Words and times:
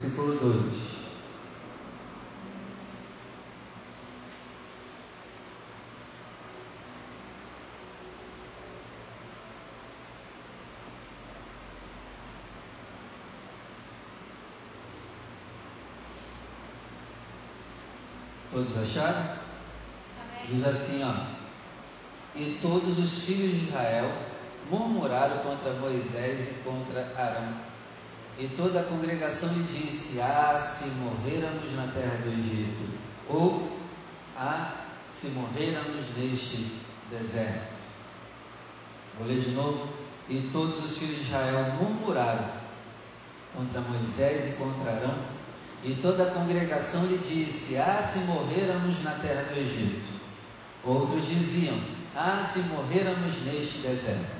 versículo 0.00 0.38
2. 0.38 0.88
Todos 18.52 18.76
acharam? 18.78 19.18
Amém. 19.18 20.46
Diz 20.48 20.64
assim, 20.64 21.02
ó. 21.02 21.12
E 22.36 22.60
todos 22.62 22.98
os 23.00 23.24
filhos 23.24 23.50
de 23.50 23.66
Israel 23.66 24.12
murmuraram 24.70 25.38
contra 25.38 25.72
Moisés 25.72 26.50
e 26.52 26.54
contra 26.62 27.12
Arão. 27.16 27.67
E 28.38 28.46
toda 28.56 28.80
a 28.80 28.84
congregação 28.84 29.48
lhe 29.52 29.64
disse: 29.64 30.20
Ah, 30.20 30.60
se 30.60 30.90
morrêramos 30.90 31.74
na 31.74 31.88
terra 31.92 32.18
do 32.22 32.28
Egito, 32.28 32.88
ou 33.28 33.76
Ah, 34.36 34.72
se 35.12 35.30
morrêramos 35.30 36.06
neste 36.16 36.78
deserto. 37.10 37.72
Vou 39.18 39.26
ler 39.26 39.40
de 39.40 39.50
novo. 39.50 39.88
E 40.28 40.50
todos 40.52 40.84
os 40.84 40.98
filhos 40.98 41.16
de 41.16 41.22
Israel 41.22 41.72
murmuraram 41.80 42.48
contra 43.56 43.80
Moisés 43.80 44.50
e 44.50 44.52
contra 44.58 44.92
Arão. 44.92 45.18
E 45.82 45.94
toda 45.94 46.24
a 46.24 46.30
congregação 46.30 47.06
lhe 47.06 47.18
disse: 47.18 47.76
Ah, 47.78 48.00
se 48.00 48.20
morrêramos 48.20 49.02
na 49.02 49.12
terra 49.12 49.42
do 49.52 49.58
Egito. 49.58 50.12
Outros 50.84 51.26
diziam: 51.26 51.76
Ah, 52.14 52.40
se 52.44 52.60
morrêramos 52.60 53.42
neste 53.42 53.78
deserto. 53.78 54.38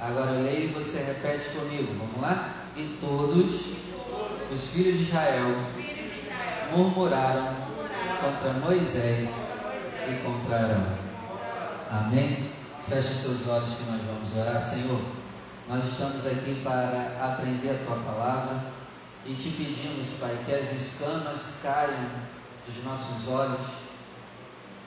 Agora 0.00 0.32
eu 0.32 0.44
leio 0.44 0.70
e 0.70 0.72
você 0.72 1.04
repete 1.04 1.50
comigo. 1.50 1.94
Vamos 1.98 2.20
lá? 2.20 2.59
E 2.80 2.96
todos 2.98 3.60
os 4.50 4.70
filhos 4.70 4.96
de 4.96 5.02
Israel 5.02 5.54
murmuraram 6.74 7.54
contra 8.22 8.54
Moisés 8.54 9.50
e 10.08 10.14
contra 10.24 10.56
Arão. 10.56 10.86
Amém? 11.90 12.50
Feche 12.88 13.12
seus 13.12 13.46
olhos 13.48 13.68
que 13.74 13.82
nós 13.82 14.00
vamos 14.00 14.34
orar, 14.34 14.58
Senhor. 14.58 14.98
Nós 15.68 15.84
estamos 15.84 16.26
aqui 16.26 16.58
para 16.64 17.18
aprender 17.20 17.68
a 17.68 17.84
tua 17.84 17.96
palavra 17.96 18.62
e 19.26 19.34
te 19.34 19.50
pedimos, 19.50 20.18
Pai, 20.18 20.34
que 20.46 20.54
as 20.54 20.72
escamas 20.72 21.58
caiam 21.62 22.08
dos 22.64 22.82
nossos 22.82 23.28
olhos, 23.28 23.60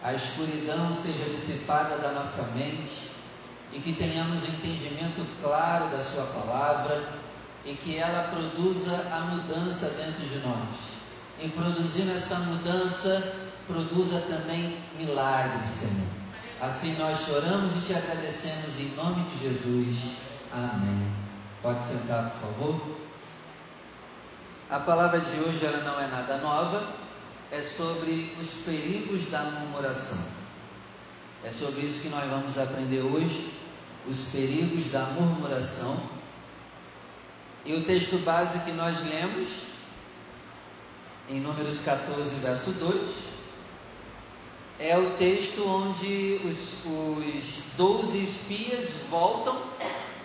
a 0.03 0.15
escuridão 0.15 0.91
seja 0.91 1.25
dissipada 1.25 1.99
da 1.99 2.11
nossa 2.13 2.55
mente 2.55 3.11
e 3.71 3.79
que 3.79 3.93
tenhamos 3.93 4.43
entendimento 4.45 5.23
claro 5.43 5.91
da 5.91 6.01
Sua 6.01 6.23
palavra 6.23 7.21
e 7.65 7.73
que 7.73 7.97
ela 7.97 8.29
produza 8.29 8.93
a 9.11 9.19
mudança 9.21 9.89
dentro 9.89 10.25
de 10.25 10.39
nós. 10.45 10.93
E 11.39 11.49
produzindo 11.49 12.11
essa 12.11 12.37
mudança, 12.39 13.33
produza 13.67 14.19
também 14.21 14.77
milagres, 14.97 15.69
Senhor. 15.69 16.07
Assim 16.61 16.95
nós 16.97 17.19
choramos 17.19 17.73
e 17.75 17.87
te 17.87 17.93
agradecemos 17.93 18.79
em 18.79 18.95
nome 18.95 19.23
de 19.29 19.49
Jesus. 19.49 20.15
Amém. 20.51 21.11
Pode 21.61 21.83
sentar, 21.83 22.29
por 22.31 22.49
favor. 22.49 22.97
A 24.69 24.79
palavra 24.79 25.19
de 25.19 25.39
hoje 25.41 25.65
ela 25.65 25.83
não 25.83 25.99
é 25.99 26.07
nada 26.07 26.37
nova, 26.37 26.83
é 27.51 27.61
sobre 27.61 28.35
os 28.39 28.49
perigos 28.65 29.29
da 29.29 29.43
murmuração. 29.43 30.19
É 31.43 31.51
sobre 31.51 31.81
isso 31.81 32.01
que 32.01 32.09
nós 32.09 32.23
vamos 32.29 32.57
aprender 32.57 33.01
hoje, 33.01 33.53
os 34.07 34.29
perigos 34.31 34.91
da 34.91 35.01
murmuração. 35.01 36.01
E 37.65 37.73
o 37.73 37.83
texto 37.85 38.17
base 38.19 38.59
que 38.59 38.71
nós 38.71 38.97
lemos, 39.09 39.49
em 41.29 41.39
Números 41.39 41.79
14, 41.79 42.35
verso 42.35 42.71
2, 42.71 43.33
é 44.79 44.97
o 44.97 45.11
texto 45.11 45.65
onde 45.65 46.41
os, 46.43 46.83
os 46.85 47.63
12 47.77 48.17
espias 48.21 49.03
voltam 49.09 49.57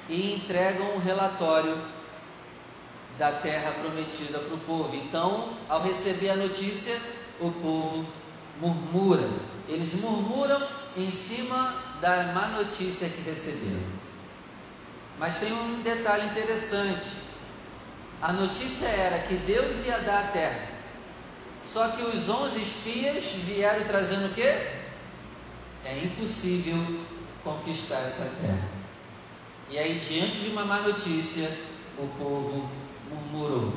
e 0.08 0.34
entregam 0.34 0.96
o 0.96 0.98
relatório 0.98 1.78
da 3.16 3.30
terra 3.30 3.70
prometida 3.72 4.40
para 4.40 4.54
o 4.54 4.60
povo. 4.60 4.96
Então, 4.96 5.52
ao 5.68 5.80
receber 5.82 6.30
a 6.30 6.36
notícia, 6.36 6.98
o 7.38 7.52
povo 7.52 8.04
murmura. 8.60 9.28
Eles 9.68 9.94
murmuram 9.94 10.60
em 10.96 11.10
cima 11.12 11.74
da 12.00 12.32
má 12.32 12.48
notícia 12.48 13.08
que 13.08 13.22
receberam. 13.22 13.98
Mas 15.18 15.38
tem 15.38 15.52
um 15.52 15.82
detalhe 15.82 16.26
interessante. 16.26 17.27
A 18.20 18.32
notícia 18.32 18.86
era 18.86 19.20
que 19.20 19.34
Deus 19.34 19.86
ia 19.86 19.98
dar 19.98 20.24
a 20.24 20.28
terra. 20.28 20.68
Só 21.62 21.88
que 21.88 22.02
os 22.02 22.28
onze 22.28 22.60
espias 22.60 23.24
vieram 23.46 23.84
trazendo 23.84 24.26
o 24.26 24.34
quê? 24.34 24.54
É 25.84 26.00
impossível 26.02 26.76
conquistar 27.44 28.00
essa 28.00 28.24
terra. 28.40 28.68
E 29.70 29.78
aí, 29.78 29.98
diante 29.98 30.38
de 30.38 30.48
uma 30.50 30.64
má 30.64 30.80
notícia, 30.80 31.48
o 31.98 32.08
povo 32.18 32.68
murmurou. 33.08 33.72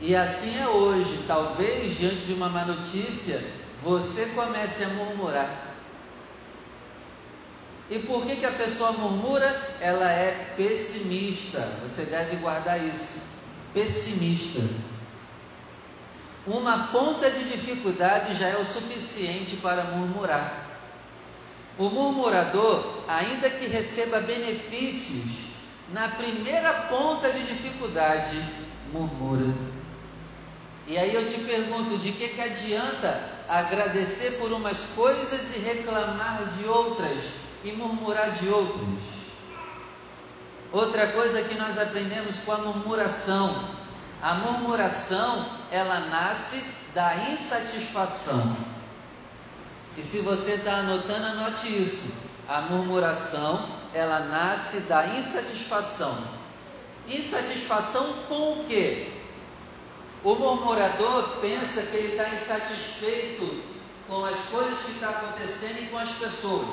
E 0.00 0.14
assim 0.14 0.60
é 0.60 0.68
hoje, 0.68 1.24
talvez 1.26 1.98
diante 1.98 2.26
de 2.26 2.34
uma 2.34 2.48
má 2.48 2.64
notícia, 2.64 3.42
você 3.82 4.26
comece 4.26 4.84
a 4.84 4.88
murmurar. 4.90 5.67
E 7.90 7.98
por 8.00 8.26
que, 8.26 8.36
que 8.36 8.46
a 8.46 8.50
pessoa 8.50 8.92
murmura? 8.92 9.48
Ela 9.80 10.10
é 10.10 10.52
pessimista. 10.56 11.60
Você 11.82 12.02
deve 12.04 12.36
guardar 12.36 12.78
isso. 12.84 13.22
Pessimista. 13.72 14.60
Uma 16.46 16.88
ponta 16.88 17.30
de 17.30 17.44
dificuldade 17.44 18.34
já 18.34 18.48
é 18.48 18.56
o 18.56 18.64
suficiente 18.64 19.56
para 19.56 19.84
murmurar. 19.84 20.66
O 21.78 21.88
murmurador, 21.88 23.04
ainda 23.08 23.48
que 23.48 23.66
receba 23.66 24.20
benefícios, 24.20 25.48
na 25.92 26.08
primeira 26.08 26.72
ponta 26.90 27.30
de 27.30 27.44
dificuldade, 27.44 28.36
murmura. 28.92 29.54
E 30.86 30.98
aí 30.98 31.14
eu 31.14 31.26
te 31.26 31.38
pergunto: 31.40 31.96
de 31.96 32.12
que, 32.12 32.28
que 32.28 32.40
adianta 32.40 33.22
agradecer 33.48 34.32
por 34.32 34.52
umas 34.52 34.86
coisas 34.96 35.56
e 35.56 35.60
reclamar 35.60 36.48
de 36.58 36.66
outras 36.66 37.47
e 37.64 37.72
murmurar 37.72 38.32
de 38.32 38.48
outras? 38.48 39.18
Outra 40.72 41.08
coisa 41.08 41.42
que 41.42 41.54
nós 41.54 41.78
aprendemos 41.78 42.36
com 42.44 42.52
a 42.52 42.58
murmuração: 42.58 43.68
a 44.22 44.34
murmuração 44.34 45.46
ela 45.70 46.00
nasce 46.00 46.64
da 46.94 47.16
insatisfação. 47.30 48.56
E 49.96 50.02
se 50.02 50.20
você 50.20 50.52
está 50.52 50.76
anotando, 50.76 51.26
anote 51.26 51.66
isso. 51.68 52.28
A 52.48 52.60
murmuração 52.62 53.68
ela 53.94 54.20
nasce 54.20 54.80
da 54.80 55.06
insatisfação. 55.06 56.16
Insatisfação 57.08 58.12
com 58.28 58.52
o 58.52 58.64
quê? 58.68 59.08
O 60.22 60.34
murmurador 60.34 61.38
pensa 61.40 61.82
que 61.82 61.96
ele 61.96 62.12
está 62.12 62.28
insatisfeito 62.28 63.62
com 64.06 64.24
as 64.24 64.38
coisas 64.50 64.78
que 64.80 64.92
estão 64.92 65.10
acontecendo 65.10 65.82
e 65.82 65.86
com 65.86 65.98
as 65.98 66.10
pessoas. 66.10 66.68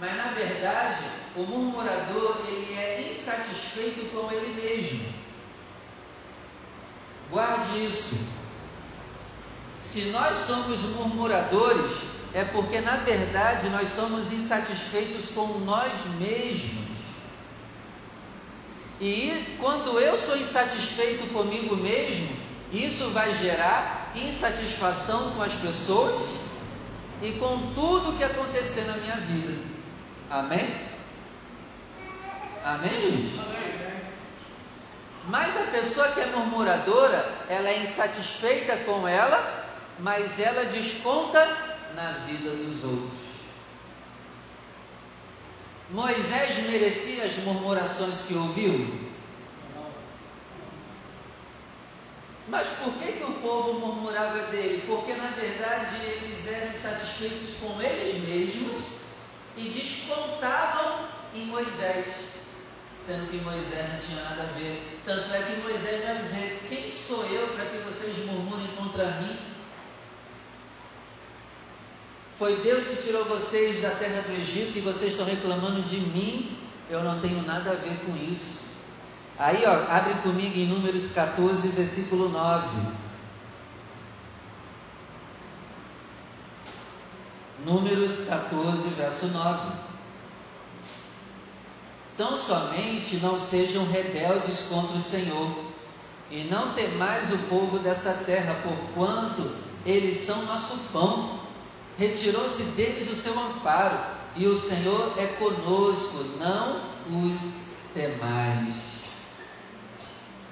Mas 0.00 0.16
na 0.16 0.28
verdade, 0.28 1.04
o 1.36 1.42
murmurador 1.42 2.38
ele 2.48 2.74
é 2.74 3.10
insatisfeito 3.10 4.06
com 4.06 4.32
ele 4.32 4.54
mesmo. 4.54 5.12
Guarde 7.30 7.84
isso. 7.84 8.18
Se 9.76 10.06
nós 10.06 10.46
somos 10.46 10.80
murmuradores, 10.96 11.92
é 12.32 12.44
porque 12.44 12.80
na 12.80 12.96
verdade 12.96 13.68
nós 13.68 13.90
somos 13.90 14.32
insatisfeitos 14.32 15.32
com 15.34 15.46
nós 15.60 15.92
mesmos. 16.18 16.88
E 18.98 19.56
quando 19.60 20.00
eu 20.00 20.16
sou 20.16 20.36
insatisfeito 20.36 21.26
comigo 21.26 21.76
mesmo, 21.76 22.28
isso 22.72 23.10
vai 23.10 23.34
gerar 23.34 24.12
insatisfação 24.14 25.32
com 25.32 25.42
as 25.42 25.52
pessoas 25.54 26.26
e 27.20 27.32
com 27.32 27.74
tudo 27.74 28.16
que 28.16 28.24
acontecer 28.24 28.84
na 28.84 28.94
minha 28.94 29.16
vida. 29.16 29.69
Amém? 30.30 30.72
Amém, 32.64 33.00
gente? 33.00 33.40
Mas 35.26 35.56
a 35.56 35.72
pessoa 35.72 36.12
que 36.12 36.20
é 36.20 36.26
murmuradora, 36.26 37.28
ela 37.48 37.68
é 37.68 37.82
insatisfeita 37.82 38.76
com 38.84 39.08
ela, 39.08 39.66
mas 39.98 40.38
ela 40.38 40.66
desconta 40.66 41.44
na 41.96 42.12
vida 42.26 42.50
dos 42.50 42.84
outros. 42.84 43.10
Moisés 45.90 46.58
merecia 46.68 47.24
as 47.24 47.36
murmurações 47.38 48.20
que 48.20 48.34
ouviu? 48.34 49.10
Mas 52.46 52.68
por 52.68 52.92
que, 52.94 53.12
que 53.12 53.24
o 53.24 53.34
povo 53.34 53.80
murmurava 53.80 54.38
dele? 54.46 54.84
Porque 54.86 55.12
na 55.14 55.30
verdade 55.30 55.96
eles 56.04 56.46
eram 56.46 56.70
insatisfeitos 56.70 57.56
com 57.60 57.82
eles 57.82 58.28
mesmos 58.28 58.99
e 59.60 59.68
descontavam 59.68 61.06
em 61.34 61.46
Moisés, 61.46 62.06
sendo 62.98 63.30
que 63.30 63.36
Moisés 63.38 63.92
não 63.92 64.00
tinha 64.00 64.22
nada 64.22 64.42
a 64.42 64.58
ver. 64.58 65.00
Tanto 65.04 65.32
é 65.32 65.42
que 65.42 65.60
Moisés 65.60 66.04
vai 66.04 66.18
dizer: 66.18 66.66
Quem 66.68 66.90
sou 66.90 67.24
eu 67.26 67.50
contra 68.76 69.20
mim? 69.20 69.36
Foi 72.38 72.56
Deus 72.56 72.86
que 72.86 73.02
tirou 73.02 73.24
vocês 73.26 73.82
da 73.82 73.90
terra 73.90 74.22
do 74.22 74.32
Egito 74.32 74.78
e 74.78 74.80
vocês 74.80 75.12
estão 75.12 75.26
reclamando 75.26 75.82
de 75.82 75.98
mim? 75.98 76.56
Eu 76.88 77.04
não 77.04 77.20
tenho 77.20 77.42
nada 77.42 77.70
a 77.70 77.74
ver 77.74 77.98
com 78.04 78.16
isso. 78.16 78.70
Aí, 79.38 79.62
ó, 79.66 79.90
abre 79.90 80.14
comigo 80.22 80.58
em 80.58 80.66
Números 80.66 81.08
14, 81.08 81.68
versículo 81.68 82.28
9. 82.28 82.68
Números 87.64 88.26
14, 88.26 88.88
verso 88.90 89.26
9. 89.28 89.72
Tão 92.16 92.36
somente 92.36 93.16
não 93.16 93.38
sejam 93.38 93.84
rebeldes 93.90 94.62
contra 94.68 94.96
o 94.96 95.00
Senhor, 95.00 95.70
e 96.30 96.44
não 96.44 96.74
temais 96.74 97.32
o 97.32 97.38
povo 97.48 97.78
dessa 97.78 98.12
terra, 98.24 98.56
porquanto 98.62 99.50
eles 99.84 100.16
são 100.16 100.44
nosso 100.44 100.76
pão. 100.92 101.40
Retirou-se 101.98 102.62
deles 102.62 103.10
o 103.10 103.14
seu 103.14 103.38
amparo, 103.38 103.98
e 104.36 104.46
o 104.46 104.56
Senhor 104.56 105.14
é 105.18 105.26
conosco, 105.26 106.24
não 106.38 106.80
os 107.26 107.64
temais. 107.92 108.74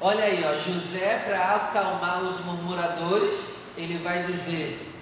Olha 0.00 0.24
aí, 0.24 0.44
ó, 0.44 0.58
José, 0.58 1.24
para 1.26 1.56
acalmar 1.56 2.22
os 2.22 2.44
murmuradores, 2.44 3.56
ele 3.76 3.98
vai 3.98 4.22
dizer: 4.24 4.92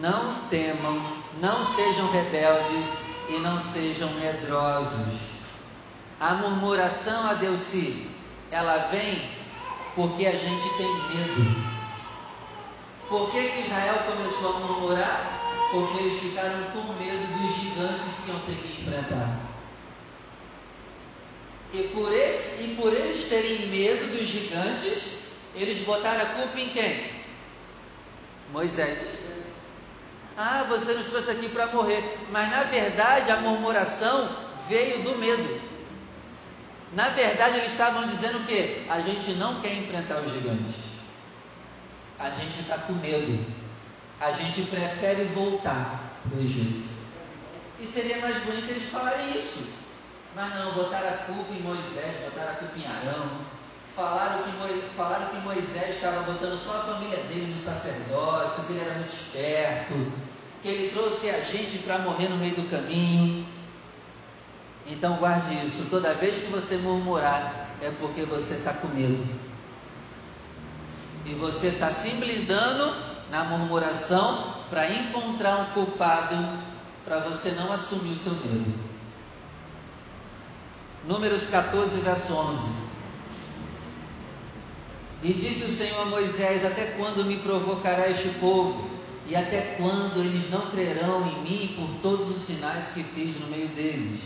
Não 0.00 0.34
temam, 0.48 1.23
não 1.40 1.64
sejam 1.64 2.10
rebeldes 2.10 3.04
e 3.28 3.38
não 3.38 3.60
sejam 3.60 4.08
medrosos. 4.14 5.18
A 6.20 6.34
murmuração 6.34 7.28
a 7.28 7.34
Deus 7.34 7.60
se 7.60 8.08
ela 8.50 8.88
vem 8.90 9.20
porque 9.94 10.26
a 10.26 10.32
gente 10.32 10.68
tem 10.76 10.88
medo. 10.88 11.74
Por 13.08 13.30
que, 13.30 13.48
que 13.48 13.60
Israel 13.60 13.98
começou 14.06 14.56
a 14.56 14.58
murmurar? 14.60 15.40
Porque 15.70 16.02
eles 16.02 16.20
ficaram 16.20 16.64
com 16.72 16.92
medo 16.94 17.38
dos 17.38 17.54
gigantes 17.56 18.24
que 18.24 18.30
iam 18.30 18.40
ter 18.40 18.54
que 18.56 18.82
enfrentar. 18.82 19.40
E 21.72 21.82
por, 21.92 22.12
esse, 22.12 22.62
e 22.62 22.76
por 22.80 22.92
eles 22.92 23.28
terem 23.28 23.66
medo 23.66 24.16
dos 24.16 24.28
gigantes, 24.28 25.24
eles 25.54 25.84
botaram 25.84 26.22
a 26.22 26.26
culpa 26.26 26.60
em 26.60 26.68
quem? 26.68 27.10
Moisés. 28.52 28.98
Ah, 30.36 30.64
você 30.68 30.92
nos 30.94 31.08
trouxe 31.08 31.30
aqui 31.30 31.48
para 31.48 31.66
morrer. 31.68 32.18
Mas 32.30 32.50
na 32.50 32.64
verdade 32.64 33.30
a 33.30 33.36
murmuração 33.36 34.28
veio 34.68 35.02
do 35.02 35.16
medo. 35.18 35.60
Na 36.94 37.08
verdade, 37.08 37.58
eles 37.58 37.72
estavam 37.72 38.06
dizendo 38.06 38.46
que 38.46 38.86
a 38.88 39.00
gente 39.00 39.32
não 39.32 39.60
quer 39.60 39.74
enfrentar 39.74 40.20
os 40.20 40.32
gigantes. 40.32 40.76
A 42.20 42.30
gente 42.30 42.60
está 42.60 42.78
com 42.78 42.92
medo. 42.94 43.44
A 44.20 44.30
gente 44.30 44.62
prefere 44.62 45.24
voltar 45.24 46.00
para 46.22 46.38
o 46.38 46.40
Egito. 46.40 46.88
E 47.80 47.86
seria 47.86 48.18
mais 48.18 48.36
bonito 48.44 48.70
eles 48.70 48.84
falarem 48.84 49.36
isso. 49.36 49.72
Mas 50.36 50.54
não, 50.54 50.72
botaram 50.72 51.08
a 51.08 51.18
culpa 51.18 51.52
em 51.52 51.62
Moisés, 51.62 52.16
botaram 52.24 52.52
a 52.52 52.54
culpa 52.54 52.78
em 52.78 52.86
Arão. 52.86 53.30
Falaram 53.94 54.42
que, 54.42 54.50
Moisés, 54.58 54.84
falaram 54.96 55.26
que 55.28 55.36
Moisés 55.38 55.94
estava 55.94 56.22
botando 56.22 56.58
só 56.58 56.78
a 56.78 56.94
família 56.94 57.18
dele 57.24 57.54
no 57.54 57.58
sacerdócio, 57.58 58.64
que 58.64 58.72
ele 58.72 58.80
era 58.80 58.94
muito 58.94 59.12
esperto, 59.12 60.12
que 60.62 60.68
ele 60.68 60.90
trouxe 60.90 61.30
a 61.30 61.40
gente 61.40 61.78
para 61.78 61.98
morrer 61.98 62.28
no 62.28 62.36
meio 62.36 62.56
do 62.56 62.68
caminho. 62.68 63.46
Então 64.88 65.16
guarde 65.18 65.64
isso. 65.64 65.86
Toda 65.90 66.12
vez 66.14 66.44
que 66.44 66.50
você 66.50 66.76
murmurar, 66.78 67.70
é 67.80 67.90
porque 68.00 68.22
você 68.22 68.54
está 68.54 68.72
com 68.72 68.88
medo. 68.88 69.24
E 71.24 71.34
você 71.34 71.68
está 71.68 71.90
se 71.90 72.10
blindando 72.16 72.96
na 73.30 73.44
murmuração 73.44 74.54
para 74.68 74.90
encontrar 74.90 75.56
um 75.58 75.66
culpado 75.66 76.34
para 77.04 77.20
você 77.20 77.52
não 77.52 77.72
assumir 77.72 78.12
o 78.12 78.16
seu 78.16 78.32
medo. 78.32 78.74
Números 81.06 81.44
14, 81.44 82.00
verso 82.00 82.34
11. 82.34 82.83
E 85.24 85.32
disse 85.32 85.64
o 85.64 85.68
Senhor 85.68 86.02
a 86.02 86.04
Moisés: 86.04 86.66
Até 86.66 86.84
quando 86.98 87.24
me 87.24 87.38
provocará 87.38 88.10
este 88.10 88.28
povo? 88.40 88.90
E 89.26 89.34
até 89.34 89.74
quando 89.78 90.20
eles 90.20 90.50
não 90.50 90.70
crerão 90.70 91.26
em 91.26 91.40
mim 91.40 91.74
por 91.78 92.02
todos 92.02 92.36
os 92.36 92.42
sinais 92.42 92.90
que 92.90 93.02
fiz 93.02 93.40
no 93.40 93.46
meio 93.46 93.68
deles? 93.68 94.20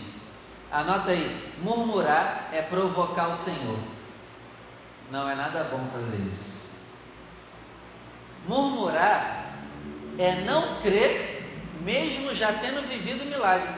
Anota 0.73 1.12
aí: 1.12 1.55
murmurar 1.62 2.49
é 2.53 2.61
provocar 2.62 3.29
o 3.29 3.37
Senhor. 3.37 3.79
Não 5.12 5.31
é 5.31 5.37
nada 5.37 5.69
bom 5.71 5.87
fazer 5.93 6.21
isso. 6.35 6.59
Murmurar 8.49 9.55
é 10.19 10.41
não 10.41 10.81
crer, 10.83 11.45
mesmo 11.83 12.35
já 12.35 12.53
tendo 12.55 12.87
vivido 12.89 13.25
milagre. 13.25 13.73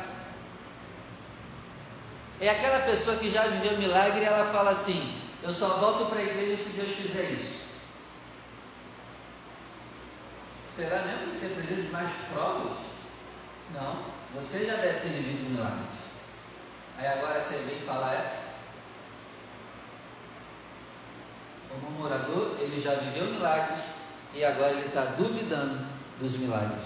É 2.40 2.48
aquela 2.48 2.78
pessoa 2.78 3.18
que 3.18 3.30
já 3.30 3.42
viveu 3.42 3.76
milagre 3.76 4.22
e 4.22 4.24
ela 4.24 4.50
fala 4.50 4.70
assim: 4.70 5.19
Eu 5.42 5.52
só 5.52 5.68
volto 5.78 6.10
para 6.10 6.18
a 6.18 6.24
igreja 6.24 6.62
se 6.62 6.70
Deus 6.70 6.90
fizer 6.90 7.30
isso. 7.30 7.70
Será 10.76 11.02
mesmo 11.02 11.30
que 11.30 11.36
você 11.36 11.54
precisa 11.54 11.82
de 11.82 11.88
mais 11.88 12.12
provas? 12.32 12.76
Não, 13.74 14.04
você 14.34 14.66
já 14.66 14.74
deve 14.74 15.00
ter 15.00 15.08
vivido 15.08 15.46
o 15.46 15.50
milagre. 15.50 15.84
Aí 16.98 17.06
agora 17.06 17.40
você 17.40 17.56
vem 17.58 17.80
falar 17.80 18.14
essa. 18.14 18.50
O 21.74 21.78
murmurador, 21.78 22.56
ele 22.60 22.78
já 22.78 22.94
viveu 22.96 23.26
milagres 23.26 23.80
e 24.34 24.44
agora 24.44 24.72
ele 24.72 24.88
está 24.88 25.04
duvidando 25.04 25.86
dos 26.20 26.36
milagres. 26.36 26.84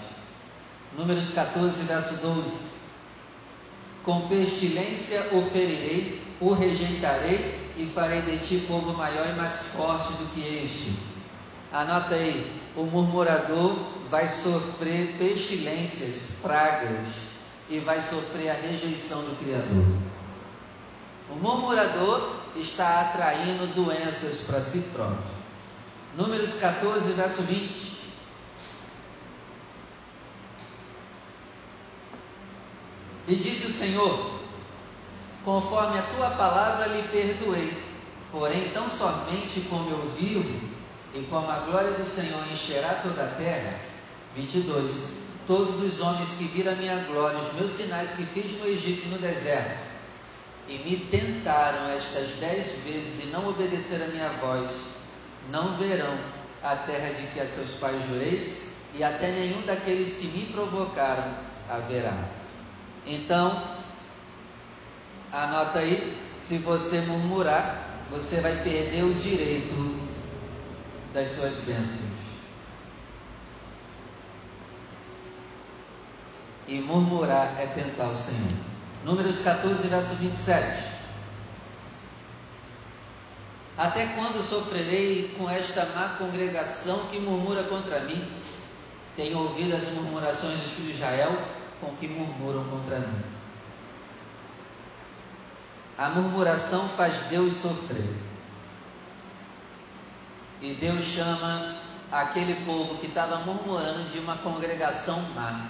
Números 0.97 1.31
14, 1.31 1.83
verso 1.83 2.15
12. 2.17 2.75
Com 4.03 4.29
pestilência 4.29 5.21
o 5.33 5.49
ferirei, 5.51 6.21
o 6.39 6.53
rejeitarei 6.53 7.64
e 7.77 7.85
farei 7.93 8.21
de 8.21 8.37
ti 8.37 8.65
povo 8.67 8.93
maior 8.93 9.27
e 9.29 9.33
mais 9.33 9.67
forte 9.67 10.13
do 10.13 10.33
que 10.33 10.41
este. 10.41 10.97
Anota 11.71 12.15
aí, 12.15 12.61
o 12.75 12.83
murmurador 12.83 13.75
vai 14.09 14.27
sofrer 14.29 15.15
pestilências, 15.17 16.37
pragas, 16.41 17.25
e 17.69 17.79
vai 17.79 18.01
sofrer 18.01 18.49
a 18.49 18.53
rejeição 18.53 19.21
do 19.21 19.37
Criador. 19.39 19.85
O 21.29 21.35
murmurador 21.35 22.35
está 22.55 23.01
atraindo 23.01 23.67
doenças 23.73 24.41
para 24.41 24.61
si 24.61 24.91
próprio. 24.93 25.35
Números 26.15 26.53
14, 26.59 27.11
verso 27.13 27.41
20. 27.41 27.95
E 33.27 33.35
disse 33.35 33.65
o 33.65 33.73
Senhor: 33.73 34.34
Conforme 35.45 35.99
a 35.99 36.03
tua 36.03 36.31
palavra 36.31 36.87
lhe 36.87 37.03
perdoei, 37.03 37.71
porém, 38.31 38.69
tão 38.73 38.89
somente 38.89 39.61
como 39.69 39.89
eu 39.89 40.11
vivo, 40.17 40.75
e 41.13 41.23
como 41.29 41.49
a 41.49 41.59
glória 41.59 41.91
do 41.91 42.05
Senhor 42.05 42.43
encherá 42.51 42.95
toda 42.95 43.23
a 43.23 43.27
terra. 43.27 43.79
22 44.35 45.25
todos 45.47 45.81
os 45.81 46.01
homens 46.01 46.29
que 46.37 46.45
viram 46.45 46.71
a 46.71 46.75
minha 46.75 47.03
glória, 47.03 47.37
os 47.37 47.53
meus 47.53 47.71
sinais 47.71 48.15
que 48.15 48.25
fiz 48.25 48.59
no 48.59 48.67
Egito 48.67 49.05
e 49.05 49.09
no 49.09 49.19
deserto, 49.19 49.83
e 50.67 50.77
me 50.79 50.97
tentaram 50.97 51.89
estas 51.89 52.31
dez 52.39 52.71
vezes 52.83 53.25
e 53.25 53.27
não 53.27 53.47
obedeceram 53.47 54.05
a 54.05 54.09
minha 54.09 54.29
voz, 54.29 54.71
não 55.51 55.77
verão 55.77 56.17
a 56.63 56.75
terra 56.75 57.13
de 57.13 57.27
que 57.27 57.39
a 57.39 57.47
seus 57.47 57.71
pais 57.75 58.03
jureis, 58.07 58.73
e 58.95 59.03
até 59.03 59.31
nenhum 59.31 59.61
daqueles 59.61 60.13
que 60.13 60.27
me 60.27 60.45
provocaram 60.45 61.35
haverá. 61.69 62.17
Então, 63.05 63.61
anota 65.43 65.79
aí, 65.79 66.17
se 66.37 66.57
você 66.59 67.01
murmurar, 67.01 68.05
você 68.09 68.41
vai 68.41 68.55
perder 68.63 69.03
o 69.03 69.13
direito 69.13 69.99
das 71.13 71.29
suas 71.29 71.55
bênçãos. 71.65 72.15
e 76.67 76.79
murmurar 76.79 77.55
é 77.59 77.67
tentar 77.67 78.07
o 78.07 78.17
Senhor. 78.17 78.51
Números 79.03 79.39
14, 79.39 79.87
verso 79.87 80.15
27. 80.15 80.95
Até 83.77 84.07
quando 84.07 84.41
sofrerei 84.41 85.35
com 85.37 85.49
esta 85.49 85.85
má 85.87 86.15
congregação 86.17 86.97
que 87.11 87.19
murmura 87.19 87.63
contra 87.63 87.99
mim? 88.01 88.25
Tenho 89.15 89.37
ouvido 89.37 89.75
as 89.75 89.87
murmurações 89.89 90.59
de 90.75 90.91
Israel 90.91 91.37
com 91.79 91.95
que 91.97 92.07
murmuram 92.07 92.63
contra 92.65 92.99
mim. 92.99 93.34
A 95.97 96.09
murmuração 96.09 96.89
faz 96.89 97.15
Deus 97.27 97.53
sofrer. 97.53 98.13
E 100.61 100.73
Deus 100.73 101.05
chama 101.05 101.77
aquele 102.11 102.65
povo 102.65 102.97
que 102.97 103.07
estava 103.07 103.37
murmurando 103.37 104.09
de 104.09 104.19
uma 104.19 104.35
congregação 104.37 105.21
má. 105.33 105.69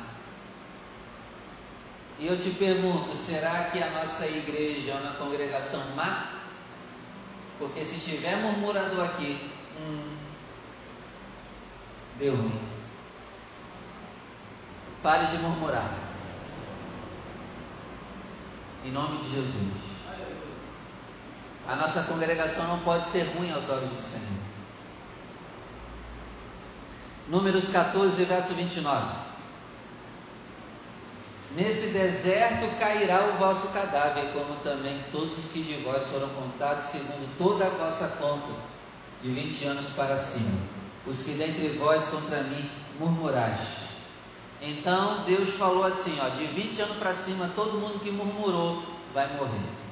E 2.18 2.28
eu 2.28 2.40
te 2.40 2.50
pergunto, 2.52 3.16
será 3.16 3.66
que 3.66 3.84
a 3.84 3.92
nossa 3.92 4.26
igreja 4.26 4.92
é 4.92 4.96
uma 4.96 5.12
congregação 5.16 5.82
má? 5.96 6.28
Porque 7.60 7.84
se 7.84 8.00
tiver 8.00 8.38
murmurador 8.38 9.06
aqui, 9.06 9.38
hum, 9.80 10.16
deu 12.18 12.36
ruim. 12.36 12.60
Pare 15.04 15.28
de 15.28 15.38
murmurar. 15.38 15.94
Em 18.84 18.92
nome 18.92 19.24
de 19.24 19.32
Jesus. 19.32 19.85
A 21.68 21.76
nossa 21.76 22.04
congregação 22.04 22.68
não 22.68 22.80
pode 22.80 23.08
ser 23.10 23.24
ruim 23.36 23.52
aos 23.52 23.68
olhos 23.70 23.90
do 23.90 24.04
Senhor. 24.04 24.46
Números 27.28 27.70
14, 27.70 28.24
verso 28.24 28.54
29. 28.54 29.26
Nesse 31.56 31.94
deserto 31.94 32.78
cairá 32.78 33.30
o 33.30 33.38
vosso 33.38 33.70
cadáver, 33.70 34.32
como 34.34 34.56
também 34.58 35.04
todos 35.12 35.38
os 35.38 35.52
que 35.52 35.64
de 35.64 35.82
vós 35.84 36.04
foram 36.08 36.28
contados, 36.30 36.86
segundo 36.86 37.38
toda 37.38 37.66
a 37.66 37.70
vossa 37.70 38.10
conta, 38.20 38.54
de 39.24 39.32
vinte 39.32 39.66
anos 39.66 39.88
para 39.96 40.18
cima, 40.18 40.60
os 41.08 41.24
que 41.24 41.32
dentre 41.32 41.70
vós 41.80 42.10
contra 42.10 42.44
mim 42.44 42.70
murmuraste. 43.00 43.86
Então 44.62 45.24
Deus 45.26 45.50
falou 45.52 45.84
assim: 45.84 46.18
ó, 46.22 46.30
de 46.30 46.46
20 46.46 46.82
anos 46.82 46.98
para 46.98 47.14
cima, 47.14 47.50
todo 47.56 47.80
mundo 47.80 48.00
que 48.00 48.12
murmurou 48.12 48.84
vai 49.14 49.36
morrer. 49.36 49.85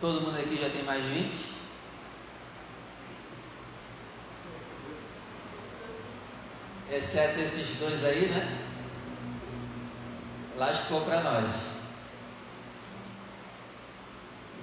Todo 0.00 0.20
mundo 0.20 0.38
aqui 0.38 0.56
já 0.60 0.68
tem 0.68 0.82
mais 0.84 1.02
de 1.02 1.08
20? 1.08 1.56
Exceto 6.90 7.40
esses 7.40 7.78
dois 7.78 8.04
aí, 8.04 8.26
né? 8.26 8.66
lascou 10.56 11.00
para 11.02 11.20
nós. 11.22 11.54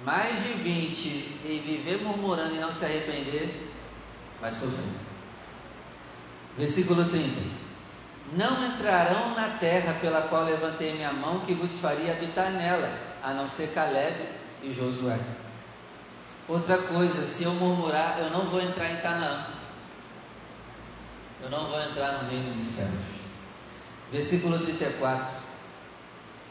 Mais 0.04 0.42
de 0.42 0.52
20 0.52 1.06
e 1.44 1.62
viver 1.64 2.02
murmurando 2.02 2.54
e 2.54 2.58
não 2.58 2.72
se 2.72 2.84
arrepender, 2.84 3.70
vai 4.40 4.52
sofrer. 4.52 4.84
Versículo 6.58 7.08
30. 7.08 7.64
Não 8.32 8.66
entrarão 8.66 9.34
na 9.34 9.48
terra 9.58 9.94
pela 10.00 10.22
qual 10.22 10.44
levantei 10.44 10.94
minha 10.94 11.12
mão, 11.12 11.40
que 11.40 11.54
vos 11.54 11.80
faria 11.80 12.12
habitar 12.12 12.50
nela, 12.50 12.90
a 13.22 13.32
não 13.32 13.48
ser 13.48 13.68
Caleb 13.72 14.43
e 14.66 14.74
Josué. 14.74 15.18
Outra 16.48 16.78
coisa, 16.78 17.24
se 17.24 17.44
eu 17.44 17.52
murmurar, 17.54 18.18
eu 18.18 18.30
não 18.30 18.46
vou 18.46 18.60
entrar 18.60 18.90
em 18.92 19.00
Canaã. 19.00 19.46
Eu 21.42 21.50
não 21.50 21.68
vou 21.68 21.80
entrar 21.82 22.22
no 22.22 22.30
reino 22.30 22.54
dos 22.54 22.66
céus. 22.66 22.92
Versículo 24.12 24.58
34 24.58 25.44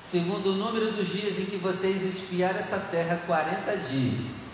segundo 0.04 0.50
o 0.50 0.56
número 0.56 0.92
dos 0.92 1.08
dias 1.08 1.40
em 1.40 1.46
que 1.46 1.56
vocês 1.56 2.04
espiaram 2.04 2.60
essa 2.60 2.78
terra, 2.78 3.22
40 3.26 3.78
dias, 3.78 4.48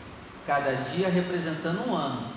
cada 0.45 0.71
dia 0.73 1.09
representando 1.09 1.89
um 1.89 1.95
ano. 1.95 2.31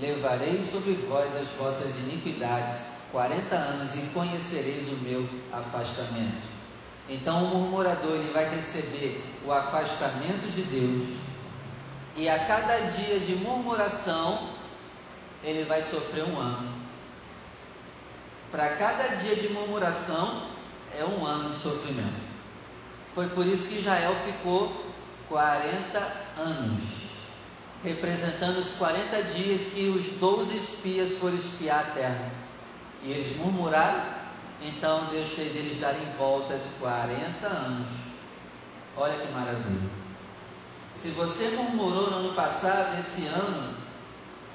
Levarei 0.00 0.60
sobre 0.60 0.92
vós 1.08 1.34
as 1.36 1.48
vossas 1.56 1.96
iniquidades, 2.00 2.88
40 3.12 3.54
anos, 3.54 3.94
e 3.94 4.00
conhecereis 4.12 4.88
o 4.88 4.96
meu 4.96 5.26
afastamento. 5.52 6.55
Então 7.08 7.44
o 7.44 7.48
murmurador 7.56 8.16
ele 8.16 8.32
vai 8.32 8.48
receber 8.54 9.24
o 9.44 9.52
afastamento 9.52 10.50
de 10.52 10.62
Deus, 10.62 11.26
e 12.16 12.28
a 12.28 12.46
cada 12.46 12.78
dia 12.78 13.20
de 13.20 13.36
murmuração, 13.36 14.48
ele 15.44 15.64
vai 15.64 15.82
sofrer 15.82 16.24
um 16.24 16.38
ano. 16.38 16.72
Para 18.50 18.70
cada 18.70 19.16
dia 19.16 19.36
de 19.36 19.50
murmuração, 19.50 20.48
é 20.96 21.04
um 21.04 21.26
ano 21.26 21.50
de 21.50 21.56
sofrimento. 21.56 22.26
Foi 23.14 23.28
por 23.28 23.46
isso 23.46 23.68
que 23.68 23.80
Israel 23.80 24.14
ficou 24.24 24.86
40 25.28 25.98
anos, 26.38 26.84
representando 27.84 28.58
os 28.58 28.72
40 28.72 29.22
dias 29.34 29.72
que 29.74 29.88
os 29.88 30.18
12 30.18 30.56
espias 30.56 31.18
foram 31.18 31.36
espiar 31.36 31.80
a 31.80 31.90
terra. 31.90 32.30
E 33.02 33.12
eles 33.12 33.36
murmuraram, 33.36 34.02
então 34.68 35.06
Deus 35.06 35.28
fez 35.30 35.54
eles 35.54 35.78
darem 35.78 36.04
voltas 36.18 36.76
40 36.80 37.46
anos. 37.46 37.88
Olha 38.96 39.18
que 39.18 39.32
maravilha. 39.32 39.90
Se 40.94 41.08
você 41.10 41.50
murmurou 41.50 42.10
no 42.10 42.16
ano 42.16 42.34
passado, 42.34 42.98
esse 42.98 43.26
ano, 43.26 43.74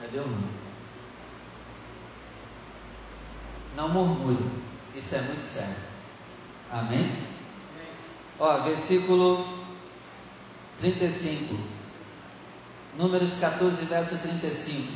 é 0.03 0.07
deu 0.07 0.23
ruim. 0.23 0.49
Não 3.75 3.87
murmure, 3.87 4.43
isso 4.95 5.15
é 5.15 5.21
muito 5.21 5.45
sério. 5.45 5.75
Amém? 6.71 7.27
Ó, 8.39 8.57
versículo 8.61 9.45
35. 10.79 11.55
Números 12.97 13.35
14, 13.39 13.85
verso 13.85 14.17
35. 14.17 14.93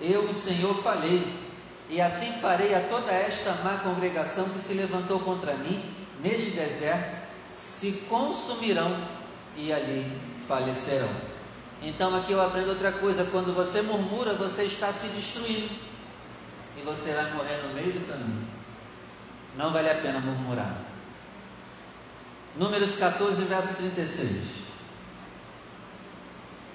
Eu, 0.00 0.24
o 0.24 0.34
Senhor, 0.34 0.74
falei, 0.82 1.43
e 1.88 2.00
assim 2.00 2.32
farei 2.40 2.74
a 2.74 2.80
toda 2.80 3.12
esta 3.12 3.52
má 3.62 3.78
congregação 3.78 4.48
que 4.48 4.58
se 4.58 4.74
levantou 4.74 5.20
contra 5.20 5.54
mim 5.54 5.84
neste 6.20 6.52
deserto, 6.52 7.16
se 7.56 8.06
consumirão 8.08 8.96
e 9.56 9.72
ali 9.72 10.10
falecerão. 10.48 11.10
Então 11.82 12.16
aqui 12.16 12.32
eu 12.32 12.42
aprendo 12.42 12.70
outra 12.70 12.92
coisa: 12.92 13.24
quando 13.26 13.54
você 13.54 13.82
murmura, 13.82 14.34
você 14.34 14.64
está 14.64 14.92
se 14.92 15.08
destruindo 15.08 15.68
e 16.76 16.82
você 16.82 17.12
vai 17.12 17.30
morrer 17.32 17.62
no 17.66 17.74
meio 17.74 17.92
do 17.92 18.08
caminho. 18.08 18.48
Não 19.56 19.70
vale 19.70 19.90
a 19.90 19.94
pena 19.94 20.18
murmurar. 20.20 20.76
Números 22.56 22.96
14, 22.96 23.44
verso 23.44 23.74
36. 23.74 24.63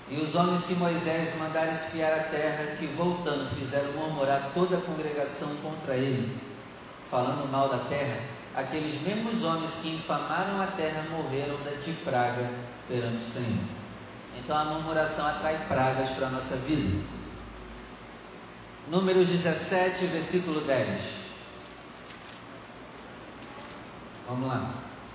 E 0.09 0.19
os 0.19 0.33
homens 0.33 0.65
que 0.65 0.73
Moisés 0.73 1.37
mandara 1.37 1.71
espiar 1.71 2.11
a 2.11 2.23
terra, 2.23 2.75
que 2.77 2.87
voltando 2.87 3.47
fizeram 3.55 3.91
murmurar 3.93 4.49
toda 4.55 4.77
a 4.77 4.81
congregação 4.81 5.55
contra 5.57 5.95
ele, 5.95 6.35
falando 7.11 7.49
mal 7.51 7.69
da 7.69 7.77
terra, 7.77 8.19
aqueles 8.55 8.99
mesmos 9.03 9.43
homens 9.43 9.75
que 9.81 9.89
infamaram 9.89 10.59
a 10.59 10.67
terra 10.67 11.05
morreram 11.11 11.57
de 11.85 11.91
praga 12.03 12.49
perante 12.87 13.17
o 13.17 13.19
Senhor. 13.19 13.63
Então 14.35 14.57
a 14.57 14.65
murmuração 14.65 15.27
atrai 15.27 15.67
pragas 15.67 16.09
para 16.09 16.27
a 16.27 16.31
nossa 16.31 16.55
vida. 16.55 17.05
Números 18.89 19.27
17, 19.29 20.07
versículo 20.07 20.61
10. 20.61 20.87
Vamos 24.27 24.47
lá. 24.47 24.73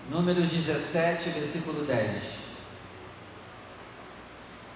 Números 0.09 0.51
17, 0.51 1.31
versículo 1.31 1.85
10. 1.85 2.44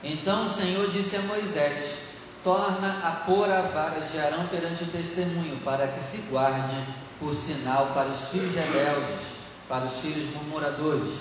Então 0.02 0.44
o 0.44 0.48
Senhor 0.48 0.90
disse 0.90 1.16
a 1.16 1.20
Moisés: 1.22 1.96
Torna 2.44 3.00
a 3.02 3.10
pôr 3.26 3.50
a 3.50 3.62
vara 3.62 4.00
de 4.00 4.18
Arão 4.18 4.46
perante 4.46 4.84
o 4.84 4.88
testemunho, 4.88 5.60
para 5.64 5.88
que 5.88 6.02
se 6.02 6.30
guarde 6.30 6.76
por 7.18 7.34
sinal 7.34 7.86
para 7.94 8.08
os 8.08 8.28
filhos 8.28 8.54
rebeldes, 8.54 9.26
para 9.68 9.84
os 9.84 9.98
filhos 9.98 10.32
murmuradores. 10.34 11.14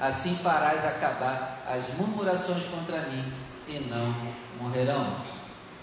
Assim 0.00 0.34
farás 0.36 0.84
acabar 0.84 1.64
as 1.68 1.94
murmurações 1.94 2.64
contra 2.64 3.02
mim, 3.02 3.24
e 3.68 3.78
não 3.88 4.14
morrerão. 4.60 5.14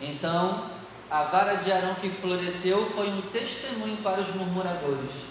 Então, 0.02 0.66
a 1.10 1.24
vara 1.24 1.56
de 1.56 1.72
Arão 1.72 1.96
que 1.96 2.10
floresceu 2.10 2.86
foi 2.96 3.10
um 3.10 3.22
testemunho 3.22 3.98
para 3.98 4.22
os 4.22 4.36
murmuradores. 4.36 5.30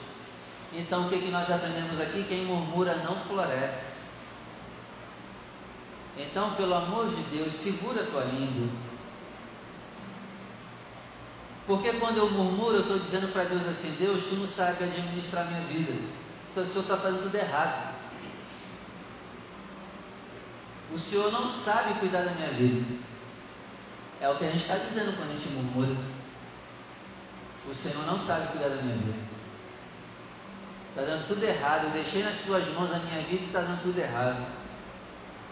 Então 0.72 1.06
o 1.06 1.08
que, 1.08 1.18
que 1.18 1.30
nós 1.30 1.50
aprendemos 1.50 2.00
aqui? 2.00 2.24
Quem 2.24 2.44
murmura 2.44 2.94
não 2.96 3.16
floresce. 3.16 3.97
Então, 6.18 6.54
pelo 6.54 6.74
amor 6.74 7.08
de 7.08 7.22
Deus, 7.36 7.52
segura 7.52 8.02
a 8.02 8.06
tua 8.06 8.24
língua. 8.24 8.68
Porque 11.68 11.92
quando 11.92 12.16
eu 12.16 12.30
murmuro, 12.30 12.76
eu 12.76 12.80
estou 12.80 12.98
dizendo 12.98 13.32
para 13.32 13.44
Deus 13.44 13.66
assim: 13.68 13.94
Deus, 14.00 14.24
tu 14.24 14.36
não 14.36 14.46
sabe 14.46 14.84
administrar 14.84 15.46
minha 15.46 15.60
vida. 15.62 15.92
Então 16.50 16.64
o 16.64 16.66
Senhor 16.66 16.82
está 16.82 16.96
fazendo 16.96 17.22
tudo 17.22 17.34
errado. 17.34 17.94
O 20.92 20.98
Senhor 20.98 21.30
não 21.30 21.46
sabe 21.46 22.00
cuidar 22.00 22.22
da 22.22 22.30
minha 22.32 22.50
vida. 22.50 22.98
É 24.20 24.28
o 24.28 24.36
que 24.36 24.46
a 24.46 24.50
gente 24.50 24.62
está 24.62 24.76
dizendo 24.76 25.14
quando 25.16 25.30
a 25.30 25.34
gente 25.34 25.48
murmura. 25.50 25.94
O 27.70 27.74
Senhor 27.74 28.06
não 28.06 28.18
sabe 28.18 28.48
cuidar 28.48 28.70
da 28.70 28.82
minha 28.82 28.96
vida. 28.96 29.18
Está 30.88 31.02
dando 31.02 31.28
tudo 31.28 31.44
errado. 31.44 31.84
Eu 31.84 31.90
deixei 31.90 32.22
nas 32.22 32.38
tuas 32.38 32.66
mãos 32.68 32.90
a 32.90 32.98
minha 32.98 33.22
vida 33.24 33.42
e 33.42 33.46
está 33.46 33.60
dando 33.60 33.82
tudo 33.82 33.98
errado. 33.98 34.57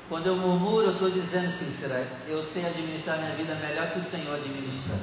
Quando 0.08 0.26
eu 0.26 0.36
murmuro, 0.36 0.86
eu 0.86 0.92
estou 0.92 1.10
dizendo, 1.10 1.50
Cícera, 1.50 2.06
eu 2.28 2.42
sei 2.42 2.64
administrar 2.64 3.18
minha 3.18 3.34
vida 3.34 3.54
melhor 3.56 3.90
que 3.90 3.98
o 3.98 4.02
Senhor 4.02 4.34
administra. 4.34 4.94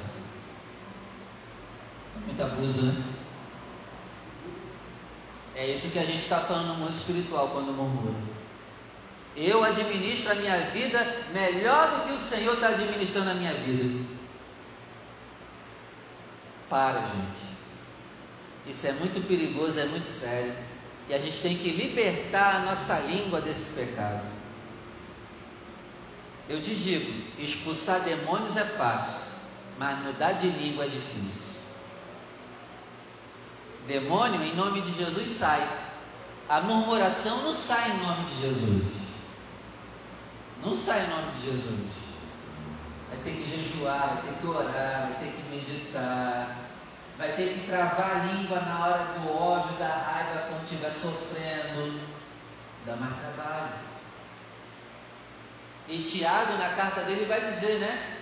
Muito 2.24 2.42
abuso, 2.42 2.86
né? 2.86 3.04
É 5.54 5.66
isso 5.66 5.90
que 5.90 5.98
a 5.98 6.04
gente 6.04 6.22
está 6.22 6.40
falando 6.40 6.68
no 6.68 6.74
mundo 6.76 6.94
espiritual 6.94 7.48
quando 7.48 7.72
murmura. 7.72 8.14
Eu 9.36 9.62
administro 9.62 10.32
a 10.32 10.34
minha 10.36 10.58
vida 10.70 11.04
melhor 11.32 11.90
do 11.90 12.06
que 12.06 12.12
o 12.12 12.18
Senhor 12.18 12.54
está 12.54 12.68
administrando 12.68 13.30
a 13.30 13.34
minha 13.34 13.52
vida. 13.52 14.04
Para, 16.70 17.00
gente. 17.00 17.44
Isso 18.66 18.86
é 18.86 18.92
muito 18.92 19.26
perigoso, 19.28 19.78
é 19.78 19.84
muito 19.84 20.08
sério. 20.08 20.52
E 21.08 21.14
a 21.14 21.18
gente 21.18 21.40
tem 21.40 21.58
que 21.58 21.70
libertar 21.70 22.56
a 22.56 22.60
nossa 22.60 22.98
língua 23.00 23.40
desse 23.40 23.74
pecado. 23.74 24.22
Eu 26.48 26.62
te 26.62 26.74
digo: 26.74 27.24
expulsar 27.38 28.00
demônios 28.00 28.56
é 28.56 28.64
fácil, 28.64 29.32
mas 29.78 29.98
mudar 30.00 30.32
de 30.32 30.48
língua 30.48 30.84
é 30.84 30.88
difícil. 30.88 31.54
demônio, 33.86 34.42
em 34.42 34.54
nome 34.54 34.80
de 34.82 34.92
Jesus 34.96 35.28
sai. 35.38 35.66
A 36.48 36.60
murmuração 36.60 37.42
não 37.42 37.54
sai 37.54 37.90
em 37.90 37.98
nome 37.98 38.24
de 38.26 38.40
Jesus. 38.42 38.84
Não 40.62 40.76
sai 40.76 41.04
em 41.04 41.08
nome 41.08 41.32
de 41.32 41.50
Jesus. 41.50 41.90
Vai 43.08 43.18
ter 43.24 43.30
que 43.32 43.46
jejuar, 43.46 44.08
vai 44.08 44.22
ter 44.22 44.40
que 44.40 44.46
orar, 44.46 45.08
vai 45.08 45.16
ter 45.20 45.32
que 45.32 45.42
meditar, 45.50 46.56
vai 47.16 47.32
ter 47.32 47.54
que 47.54 47.66
travar 47.66 48.16
a 48.16 48.32
língua 48.32 48.60
na 48.60 48.86
hora 48.86 49.04
do 49.04 49.36
ódio, 49.36 49.76
da 49.78 49.88
raiva, 49.88 50.48
quando 50.48 50.64
estiver 50.64 50.90
sofrendo. 50.90 52.00
Dá 52.84 52.96
mais 52.96 53.14
trabalho. 53.16 53.93
E 55.88 55.98
Tiago, 56.02 56.56
na 56.56 56.70
carta 56.70 57.02
dele, 57.02 57.26
vai 57.26 57.40
dizer, 57.40 57.78
né? 57.78 58.18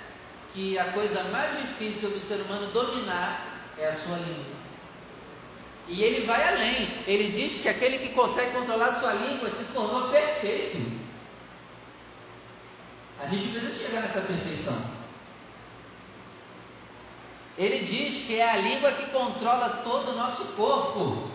Que 0.53 0.79
a 0.79 0.85
coisa 0.93 1.23
mais 1.25 1.59
difícil 1.61 2.11
do 2.11 2.21
ser 2.21 2.43
humano 2.43 2.67
dominar 2.73 3.71
é 3.79 3.89
a 3.89 3.95
sua 3.95 4.17
língua. 4.17 4.63
E 5.89 6.03
ele 6.03 6.27
vai 6.27 6.47
além. 6.49 6.89
Ele 7.07 7.31
diz 7.33 7.61
que 7.61 7.69
aquele 7.69 7.99
que 7.99 8.15
consegue 8.15 8.53
controlar 8.53 8.87
a 8.87 9.01
sua 9.01 9.13
língua 9.15 9.51
se 9.51 9.65
tornou 9.73 10.11
perfeito. 10.11 11.01
A 13.21 13.27
gente 13.27 13.49
precisa 13.49 13.87
chegar 13.87 14.03
nessa 14.03 14.21
perfeição. 14.21 15.03
Ele 17.57 17.85
diz 17.85 18.27
que 18.27 18.39
é 18.39 18.51
a 18.51 18.57
língua 18.57 18.93
que 18.93 19.07
controla 19.07 19.83
todo 19.85 20.13
o 20.13 20.17
nosso 20.17 20.53
corpo. 20.53 21.32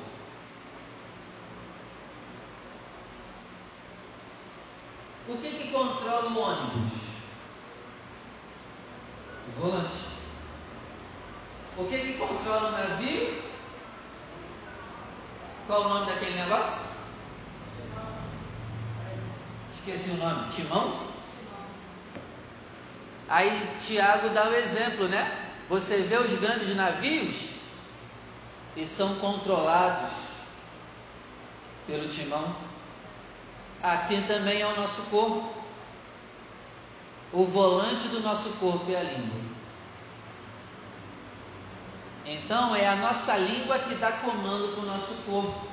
O 5.30 5.38
que, 5.38 5.50
que 5.50 5.72
controla 5.72 6.30
o 6.30 6.40
ônibus? 6.40 6.94
O 9.48 9.62
volante. 9.62 10.08
O 11.78 11.86
que, 11.86 11.98
que 11.98 12.14
controla 12.14 12.70
o 12.70 12.72
navio? 12.72 13.44
Qual 15.68 15.82
o 15.82 15.90
nome 15.90 16.06
daquele 16.06 16.36
negócio? 16.36 16.98
Esqueci 19.76 20.12
o 20.12 20.18
nome. 20.18 20.50
Timão? 20.50 21.08
Aí 23.28 23.76
Tiago 23.86 24.30
dá 24.30 24.48
o 24.48 24.56
exemplo, 24.56 25.10
né? 25.10 25.50
Você 25.70 25.98
vê 25.98 26.18
os 26.18 26.40
grandes 26.40 26.74
navios 26.74 27.50
e 28.78 28.86
são 28.86 29.16
controlados 29.16 30.14
pelo 31.86 32.08
timão. 32.08 32.56
Assim 33.82 34.22
também 34.24 34.62
é 34.62 34.68
o 34.68 34.76
nosso 34.76 35.04
corpo. 35.04 35.54
O 37.32 37.46
volante 37.46 38.08
do 38.08 38.22
nosso 38.22 38.50
corpo 38.54 38.90
é 38.92 38.96
a 38.96 39.04
língua. 39.04 39.42
Então 42.26 42.76
é 42.76 42.88
a 42.88 42.96
nossa 42.96 43.38
língua 43.38 43.80
que 43.80 43.96
dá 43.96 44.12
comando 44.12 44.74
para 44.74 44.84
o 44.84 44.86
nosso 44.86 45.24
corpo. 45.24 45.68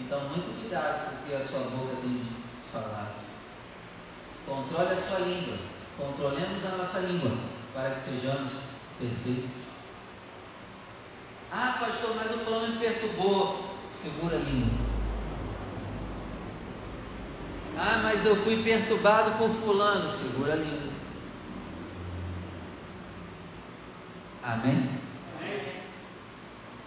Então 0.00 0.20
muito 0.28 0.60
cuidado 0.60 1.10
com 1.10 1.16
o 1.16 1.26
que 1.26 1.34
a 1.34 1.46
sua 1.46 1.60
boca 1.60 1.96
tem 2.02 2.18
de 2.18 2.26
falar. 2.72 3.14
Controle 4.46 4.92
a 4.92 4.96
sua 4.96 5.20
língua. 5.20 5.56
Controlemos 5.96 6.64
a 6.66 6.76
nossa 6.76 6.98
língua 7.00 7.30
para 7.72 7.90
que 7.90 8.00
sejamos 8.00 8.74
perfeitos. 8.98 9.50
Ah, 11.50 11.76
pastor, 11.80 12.16
mas 12.16 12.30
o 12.34 12.38
fulano 12.38 12.74
me 12.74 12.78
perturbou. 12.78 13.78
Segura 13.88 14.36
a 14.36 14.40
língua. 14.40 14.93
Ah, 17.76 18.00
mas 18.02 18.24
eu 18.24 18.36
fui 18.36 18.62
perturbado 18.62 19.32
por 19.38 19.50
fulano. 19.50 20.08
Segura 20.08 20.52
a 20.52 20.56
língua. 20.56 20.92
Amém? 24.42 25.00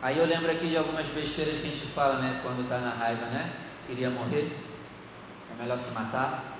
Aí 0.01 0.17
eu 0.17 0.25
lembro 0.25 0.51
aqui 0.51 0.67
de 0.67 0.77
algumas 0.77 1.07
besteiras 1.07 1.59
que 1.59 1.67
a 1.67 1.71
gente 1.71 1.87
fala, 1.87 2.19
né? 2.19 2.39
Quando 2.43 2.61
está 2.61 2.77
na 2.77 2.91
raiva, 2.91 3.25
né? 3.25 3.51
Queria 3.87 4.09
morrer. 4.09 4.55
É 5.51 5.61
melhor 5.61 5.77
se 5.77 5.91
matar. 5.93 6.57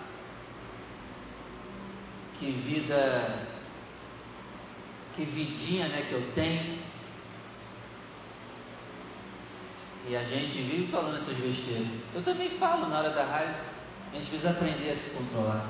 Que 2.40 2.52
vida. 2.52 3.48
Que 5.16 5.24
vidinha, 5.24 5.88
né? 5.88 6.06
Que 6.10 6.14
eu 6.14 6.32
tenho. 6.34 6.80
E 10.10 10.16
a 10.16 10.24
gente 10.24 10.58
vive 10.60 10.88
falando 10.88 11.18
essas 11.18 11.36
besteiras. 11.36 11.88
Eu 12.16 12.24
também 12.24 12.50
falo 12.50 12.88
na 12.88 13.00
hora 13.00 13.10
da 13.10 13.24
raiva. 13.24 13.77
A 14.12 14.16
gente 14.16 14.30
precisa 14.30 14.52
aprender 14.52 14.90
a 14.90 14.96
se 14.96 15.12
controlar. 15.12 15.68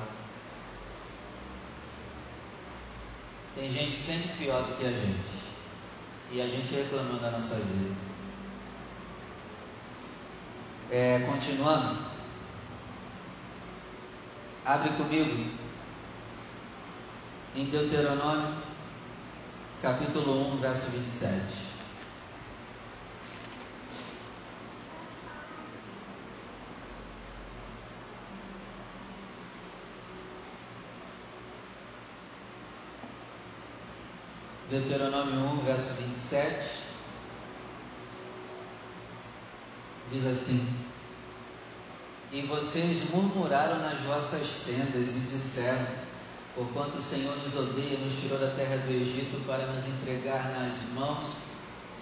Tem 3.54 3.72
gente 3.72 3.96
sempre 3.96 4.28
pior 4.38 4.62
do 4.62 4.76
que 4.76 4.86
a 4.86 4.90
gente. 4.90 5.38
E 6.30 6.40
a 6.40 6.46
gente 6.46 6.74
reclamando 6.74 7.20
da 7.20 7.30
nossa 7.30 7.56
vida. 7.56 7.94
É, 10.90 11.20
continuando. 11.20 11.98
Abre 14.64 14.90
comigo. 14.90 15.58
Em 17.56 17.64
Deuteronômio, 17.64 18.54
capítulo 19.82 20.54
1, 20.54 20.58
verso 20.58 20.90
27. 20.90 21.67
Deuteronômio 34.70 35.60
1, 35.62 35.64
verso 35.64 35.94
27, 35.94 36.80
diz 40.12 40.26
assim: 40.26 40.68
E 42.30 42.42
vocês 42.42 43.08
murmuraram 43.08 43.78
nas 43.78 43.98
vossas 44.02 44.46
tendas 44.66 45.16
e 45.16 45.20
disseram: 45.32 45.86
Porquanto 46.54 46.98
o 46.98 47.02
Senhor 47.02 47.34
nos 47.38 47.56
odeia, 47.56 47.98
nos 48.00 48.20
tirou 48.20 48.38
da 48.38 48.50
terra 48.50 48.76
do 48.76 48.92
Egito 48.92 49.42
para 49.46 49.64
nos 49.68 49.86
entregar 49.86 50.50
nas 50.50 50.90
mãos 50.92 51.36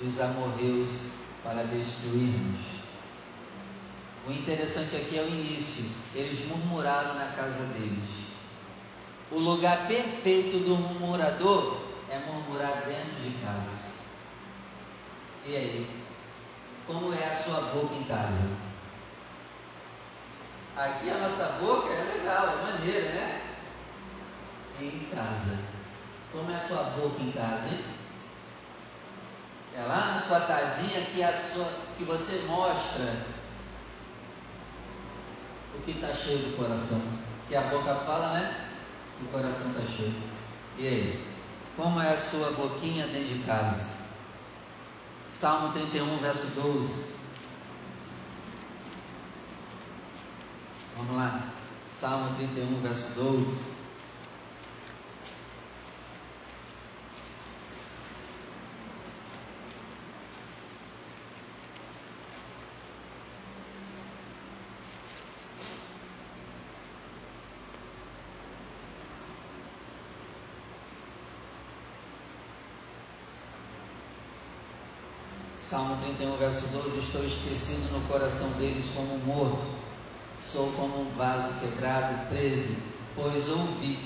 dos 0.03 0.21
amorreus 0.21 1.11
para 1.45 1.63
destruirmos. 1.63 2.61
O 4.27 4.33
interessante 4.33 4.97
aqui 4.97 5.17
é 5.17 5.23
o 5.23 5.29
início. 5.29 5.85
Eles 6.17 6.45
murmuraram 6.49 7.15
na 7.15 7.27
casa 7.27 7.65
deles. 7.67 8.27
O 9.31 9.39
lugar 9.39 9.87
perfeito 9.87 10.59
do 10.59 10.75
murmurador 10.75 11.86
é 12.11 12.19
murmurar 12.19 12.85
dentro 12.87 13.21
de 13.21 13.31
casa. 13.45 13.97
E 15.45 15.57
aí? 15.57 16.05
Como 16.87 17.13
é 17.13 17.27
a 17.27 17.37
sua 17.37 17.61
boca 17.73 17.95
em 17.95 18.05
casa? 18.05 18.49
Aqui 20.77 21.11
a 21.11 21.19
nossa 21.19 21.59
boca 21.61 21.93
é 21.93 22.19
legal, 22.19 22.59
é 22.59 22.73
maneira, 22.73 23.13
né? 23.13 23.43
E 24.81 24.85
em 24.85 25.09
casa. 25.15 25.59
Como 26.33 26.51
é 26.51 26.57
a 26.57 26.69
tua 26.69 26.83
boca 26.85 27.23
em 27.23 27.33
casa, 27.33 27.69
hein? 27.69 27.85
É 29.75 29.83
lá 29.83 30.13
na 30.13 30.19
sua 30.19 30.41
casinha 30.41 31.03
que, 31.07 31.23
a 31.23 31.39
sua, 31.39 31.67
que 31.97 32.05
você 32.05 32.45
mostra 32.47 33.15
o 35.75 35.81
que 35.83 35.93
está 35.93 36.15
cheio 36.15 36.39
do 36.39 36.57
coração. 36.57 37.01
Que 37.49 37.57
a 37.57 37.63
boca 37.63 37.95
fala, 37.95 38.35
né? 38.35 38.69
O 39.23 39.27
coração 39.27 39.71
está 39.71 39.83
cheio. 39.83 40.15
E 40.79 40.87
aí? 40.87 41.36
Como 41.77 42.01
é 42.01 42.15
a 42.15 42.17
sua 42.17 42.53
boquinha 42.53 43.07
dentro 43.07 43.35
de 43.35 43.45
casa? 43.45 44.07
Salmo 45.29 45.75
31, 45.75 46.17
verso 46.17 46.47
12. 46.59 47.17
Vamos 50.97 51.17
lá. 51.17 51.53
Salmo 51.91 52.35
31, 52.37 52.81
verso 52.81 53.21
12. 53.21 53.76
Salmo 75.69 75.97
31, 75.97 76.37
verso 76.37 76.69
12: 76.69 76.97
Estou 77.01 77.25
esquecido 77.25 77.91
no 77.93 78.01
coração 78.07 78.49
deles 78.51 78.89
como 78.95 79.19
morto, 79.27 79.67
sou 80.39 80.71
como 80.75 81.01
um 81.01 81.11
vaso 81.17 81.59
quebrado. 81.59 82.29
13: 82.29 82.83
Pois 83.17 83.49
ouvi 83.49 83.99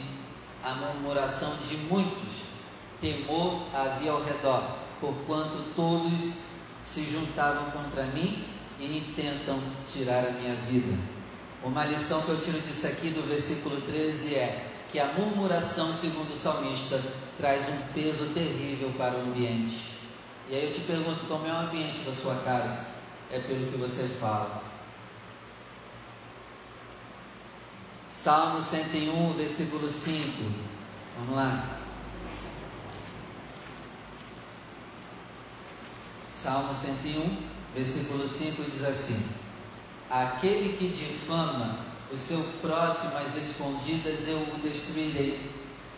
a 0.65 0.73
murmuração 0.73 1.53
de 1.69 1.77
muitos, 1.77 2.47
temor 2.99 3.61
havia 3.75 4.11
ao 4.11 4.25
redor, 4.25 4.79
porquanto 5.03 5.75
todos 5.77 6.45
se 6.83 7.03
juntavam 7.05 7.71
contra 7.73 8.05
mim 8.05 8.43
e 8.79 8.97
intentam 8.97 9.61
tirar 9.87 10.25
a 10.25 10.31
minha 10.31 10.55
vida. 10.55 10.99
Uma 11.63 11.85
lição 11.85 12.23
que 12.23 12.31
eu 12.31 12.41
tiro 12.41 12.59
disso 12.61 12.87
aqui 12.87 13.11
do 13.11 13.29
versículo 13.29 13.79
13 13.83 14.35
é 14.35 14.67
que 14.91 14.99
a 14.99 15.13
murmuração, 15.13 15.93
segundo 15.93 16.33
o 16.33 16.35
salmista, 16.35 16.99
traz 17.37 17.69
um 17.69 17.93
peso 17.93 18.33
terrível 18.33 18.91
para 18.97 19.19
o 19.19 19.21
ambiente. 19.21 20.00
E 20.51 20.57
aí 20.57 20.67
eu 20.67 20.75
te 20.75 20.81
pergunto, 20.81 21.29
como 21.29 21.47
é 21.47 21.53
o 21.53 21.59
ambiente 21.59 22.01
da 22.01 22.13
sua 22.13 22.35
casa? 22.41 22.97
É 23.31 23.39
pelo 23.39 23.71
que 23.71 23.79
você 23.79 24.03
fala. 24.21 24.65
Salmo 28.11 28.61
101, 28.61 29.35
versículo 29.35 29.89
5. 29.89 30.43
Vamos 31.17 31.37
lá. 31.37 31.79
Salmo 36.35 36.75
101, 36.75 37.37
versículo 37.73 38.29
5 38.29 38.65
diz 38.73 38.83
assim: 38.83 39.29
Aquele 40.11 40.77
que 40.77 40.89
difama 40.89 41.79
o 42.11 42.19
seu 42.19 42.43
próximo 42.61 43.13
às 43.19 43.37
escondidas, 43.37 44.27
eu 44.27 44.39
o 44.39 44.59
destruirei. 44.61 45.39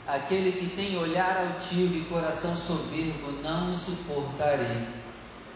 Aquele 0.06 0.52
que 0.52 0.74
tem 0.74 0.96
olhar 0.96 1.36
altivo 1.36 1.96
e 1.96 2.00
coração 2.02 2.56
soberbo, 2.56 3.32
não 3.42 3.74
suportarei. 3.74 4.86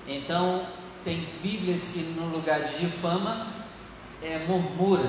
Então, 0.06 0.64
tem 1.04 1.18
Bíblias 1.42 1.92
que 1.92 2.00
no 2.00 2.28
lugar 2.28 2.60
de 2.60 2.78
difama 2.78 3.48
é 4.22 4.38
murmura. 4.46 5.08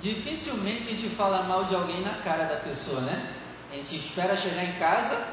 Dificilmente 0.00 0.82
a 0.82 0.92
gente 0.92 1.08
fala 1.08 1.44
mal 1.44 1.64
de 1.64 1.74
alguém 1.74 2.02
na 2.02 2.14
cara 2.14 2.44
da 2.44 2.56
pessoa, 2.56 3.00
né? 3.00 3.34
A 3.72 3.76
gente 3.76 3.96
espera 3.96 4.36
chegar 4.36 4.64
em 4.64 4.72
casa 4.74 5.26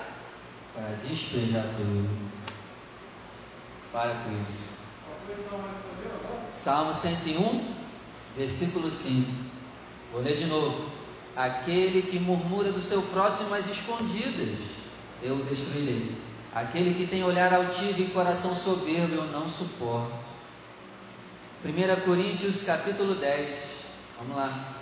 para 0.74 0.88
despejar 1.08 1.66
tudo. 1.76 2.10
Para 3.92 4.16
com 4.16 4.42
isso. 4.42 4.74
Salmo 6.54 6.94
101, 6.94 7.74
versículo 8.38 8.90
5. 8.90 9.32
Vou 10.12 10.22
ler 10.22 10.38
de 10.38 10.46
novo. 10.46 11.03
Aquele 11.36 12.04
que 12.04 12.20
murmura 12.20 12.72
do 12.72 12.82
seu 12.82 13.02
próximo 13.02 13.54
às 13.56 13.68
escondidas, 13.68 14.60
eu 15.22 15.38
destruirei. 15.38 16.16
Aquele 16.54 16.94
que 16.94 17.08
tem 17.08 17.24
olhar 17.24 17.52
altivo 17.52 18.02
e 18.02 18.06
coração 18.06 18.54
soberbo, 18.54 19.16
eu 19.16 19.26
não 19.26 19.50
suporto. 19.50 20.14
1 21.66 22.06
Coríntios 22.06 22.64
capítulo 22.64 23.16
10. 23.16 23.60
Vamos 24.20 24.36
lá. 24.36 24.76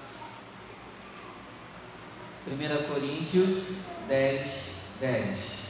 1 2.48 2.88
Coríntios 2.92 3.86
10, 4.08 4.70
10. 5.00 5.61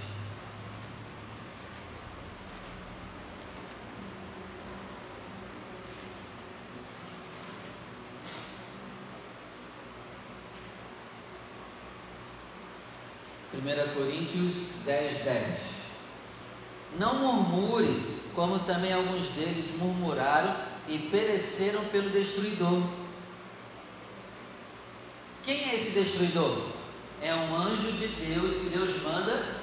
1 13.64 13.94
Coríntios 13.94 14.84
10, 14.86 15.24
10. 15.24 15.60
Não 16.98 17.16
murmure, 17.16 18.20
como 18.34 18.60
também 18.60 18.92
alguns 18.92 19.28
deles 19.30 19.78
murmuraram 19.78 20.56
e 20.88 20.98
pereceram 20.98 21.84
pelo 21.86 22.10
destruidor. 22.10 22.82
Quem 25.44 25.70
é 25.70 25.76
esse 25.76 25.92
destruidor? 25.92 26.70
É 27.22 27.34
um 27.36 27.56
anjo 27.56 27.92
de 27.94 28.08
Deus 28.08 28.56
que 28.58 28.70
Deus 28.70 29.02
manda 29.04 29.62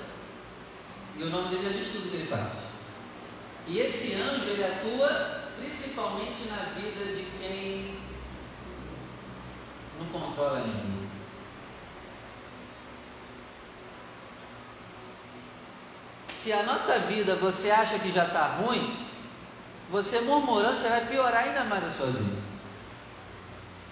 e 1.17 1.23
o 1.25 1.31
nome 1.31 1.49
dele 1.49 1.65
já 1.65 1.77
diz 1.77 1.89
tudo 1.89 2.11
que 2.11 2.17
ele 2.17 2.27
faz. 2.29 2.53
E 3.67 3.81
esse 3.81 4.15
anjo 4.15 4.49
ele 4.49 4.65
atua 4.65 5.49
principalmente 5.59 6.45
na 6.49 6.57
vida 6.81 7.05
de 7.13 7.27
quem 7.41 7.97
não 9.99 10.07
controla 10.07 10.61
ninguém. 10.61 11.08
Se 16.49 16.53
a 16.55 16.63
nossa 16.63 16.99
vida 17.01 17.35
você 17.35 17.71
acha 17.71 17.99
que 17.99 18.11
já 18.11 18.25
está 18.25 18.47
ruim, 18.47 18.97
você 19.91 20.19
murmurando, 20.21 20.79
você 20.79 20.89
vai 20.89 21.05
piorar 21.05 21.45
ainda 21.45 21.63
mais 21.65 21.85
a 21.85 21.91
sua 21.91 22.07
vida. 22.07 22.41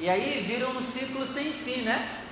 E 0.00 0.08
aí 0.08 0.42
vira 0.48 0.66
um 0.66 0.80
ciclo 0.80 1.26
sem 1.26 1.52
fim, 1.52 1.82
né? 1.82 2.22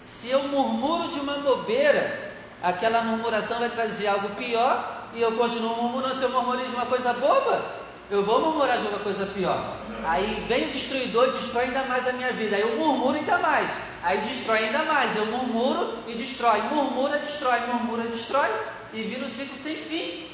Se 0.00 0.30
eu 0.30 0.44
murmuro 0.44 1.08
de 1.08 1.18
uma 1.18 1.38
bobeira, 1.38 2.32
aquela 2.62 3.02
murmuração 3.02 3.58
vai 3.58 3.70
trazer 3.70 4.06
algo 4.06 4.28
pior 4.36 5.08
e 5.14 5.20
eu 5.20 5.32
continuo 5.32 5.74
murmurando. 5.74 6.14
Se 6.14 6.22
eu 6.22 6.30
murmuro 6.30 6.60
de 6.60 6.76
uma 6.76 6.86
coisa 6.86 7.12
boba, 7.14 7.60
eu 8.08 8.24
vou 8.24 8.40
murmurar 8.40 8.78
de 8.78 8.86
uma 8.86 9.00
coisa 9.00 9.26
pior. 9.26 9.78
Aí 10.04 10.44
vem 10.46 10.68
o 10.68 10.70
destruidor 10.70 11.26
e 11.26 11.40
destrói 11.40 11.64
ainda 11.64 11.82
mais 11.86 12.06
a 12.06 12.12
minha 12.12 12.32
vida. 12.32 12.54
Aí 12.54 12.62
eu 12.62 12.76
murmuro 12.76 13.18
ainda 13.18 13.38
mais. 13.38 13.80
Aí 14.04 14.18
destrói 14.18 14.58
ainda 14.58 14.84
mais. 14.84 15.16
Eu 15.16 15.26
murmuro 15.26 15.98
e 16.06 16.14
destrói. 16.14 16.62
Murmura, 16.70 17.18
destrói. 17.18 17.58
Murmura, 17.66 18.04
destrói 18.04 18.48
e 18.92 19.02
vira 19.02 19.24
um 19.24 19.30
ciclo 19.30 19.56
sem 19.56 19.76
fim. 19.76 20.28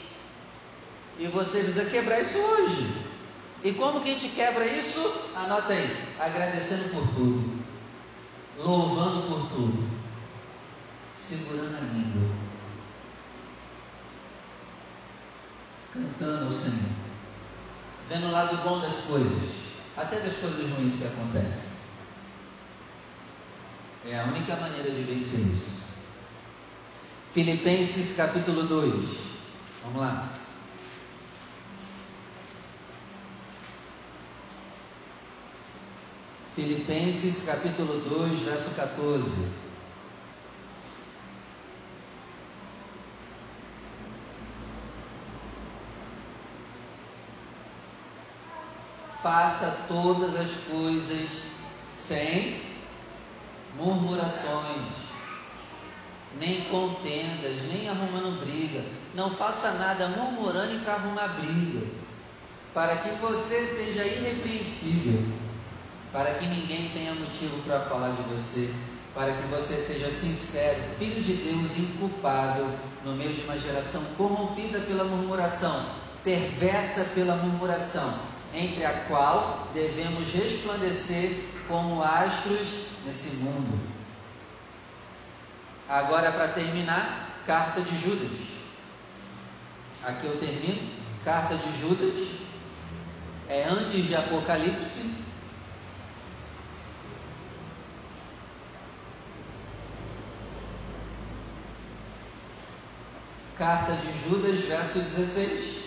E 1.19 1.27
você 1.27 1.63
precisa 1.63 1.85
quebrar 1.87 2.21
isso 2.21 2.39
hoje. 2.39 3.09
E 3.63 3.73
como 3.73 4.01
que 4.01 4.11
a 4.11 4.13
gente 4.13 4.29
quebra 4.35 4.65
isso? 4.67 5.01
Anota 5.35 5.73
aí, 5.73 6.15
agradecendo 6.19 6.91
por 6.91 7.09
tudo, 7.09 7.65
louvando 8.57 9.23
por 9.29 9.49
tudo, 9.49 9.89
segurando 11.13 11.77
a 11.77 11.81
língua, 11.81 12.31
cantando 15.93 16.47
ao 16.47 16.53
Senhor, 16.53 16.91
vendo 18.09 18.27
o 18.27 18.31
lado 18.31 18.57
bom 18.59 18.81
das 18.81 19.07
coisas, 19.07 19.51
até 19.97 20.21
das 20.21 20.37
coisas 20.37 20.71
ruins 20.71 20.99
que 20.99 21.07
acontecem. 21.07 21.79
É 24.07 24.21
a 24.21 24.25
única 24.25 24.55
maneira 24.55 24.89
de 24.89 25.03
vencer 25.03 25.41
isso. 25.41 25.78
Filipenses 27.33 28.17
capítulo 28.17 28.63
2. 28.63 28.93
Vamos 29.85 30.01
lá. 30.01 30.29
Filipenses 36.55 37.45
capítulo 37.45 38.01
2, 38.01 38.41
verso 38.41 38.75
14. 38.75 39.49
Faça 49.23 49.85
todas 49.87 50.35
as 50.35 50.51
coisas 50.71 51.43
sem 51.89 52.63
murmurações 53.77 55.08
nem 56.39 56.63
contendas, 56.65 57.63
nem 57.73 57.89
arrumando 57.89 58.41
briga. 58.41 58.83
Não 59.15 59.31
faça 59.31 59.73
nada 59.73 60.09
murmurando 60.09 60.85
para 60.85 60.95
arrumar 60.95 61.29
briga, 61.29 61.87
para 62.75 62.97
que 62.97 63.11
você 63.21 63.67
seja 63.67 64.05
irrepreensível, 64.05 65.23
para 66.13 66.35
que 66.35 66.47
ninguém 66.47 66.91
tenha 66.91 67.15
motivo 67.15 67.63
para 67.63 67.81
falar 67.81 68.11
de 68.11 68.23
você, 68.23 68.73
para 69.15 69.33
que 69.33 69.43
você 69.49 69.75
seja 69.75 70.11
sincero, 70.11 70.81
filho 70.99 71.23
de 71.23 71.33
Deus 71.33 71.77
inculpável, 71.79 72.69
no 73.05 73.15
meio 73.15 73.35
de 73.35 73.43
uma 73.43 73.59
geração 73.59 74.03
corrompida 74.17 74.81
pela 74.81 75.05
murmuração, 75.05 75.87
perversa 76.23 77.05
pela 77.15 77.37
murmuração, 77.37 78.19
entre 78.55 78.85
a 78.85 78.93
qual 79.09 79.69
devemos 79.75 80.31
resplandecer 80.33 81.45
como 81.67 82.03
astros 82.03 82.89
nesse 83.05 83.37
mundo. 83.37 83.79
Agora, 85.89 86.31
para 86.31 86.49
terminar, 86.49 87.43
carta 87.47 87.81
de 87.81 87.99
Judas. 87.99 88.31
Aqui 90.05 90.27
eu 90.27 90.39
termino. 90.39 90.99
Carta 91.25 91.57
de 91.57 91.81
Judas. 91.81 92.29
É 93.49 93.65
antes 93.65 94.07
de 94.07 94.15
Apocalipse. 94.15 95.15
Carta 103.57 103.93
de 103.93 104.29
Judas, 104.29 104.61
verso 104.61 104.99
16. 105.01 105.78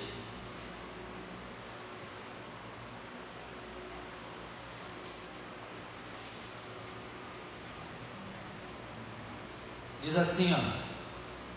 Diz 10.12 10.20
assim, 10.20 10.54
ó. 10.54 10.60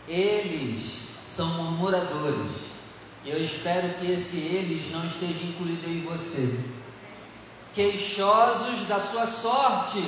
Eles 0.06 1.08
são 1.26 1.48
murmuradores. 1.54 2.52
E 3.24 3.30
eu 3.30 3.42
espero 3.42 3.88
que 3.94 4.12
esse 4.12 4.36
eles 4.38 4.92
não 4.92 5.04
esteja 5.04 5.42
incluído 5.42 5.88
em 5.88 6.02
você. 6.02 6.60
Queixosos 7.74 8.86
da 8.86 9.00
sua 9.00 9.26
sorte. 9.26 9.98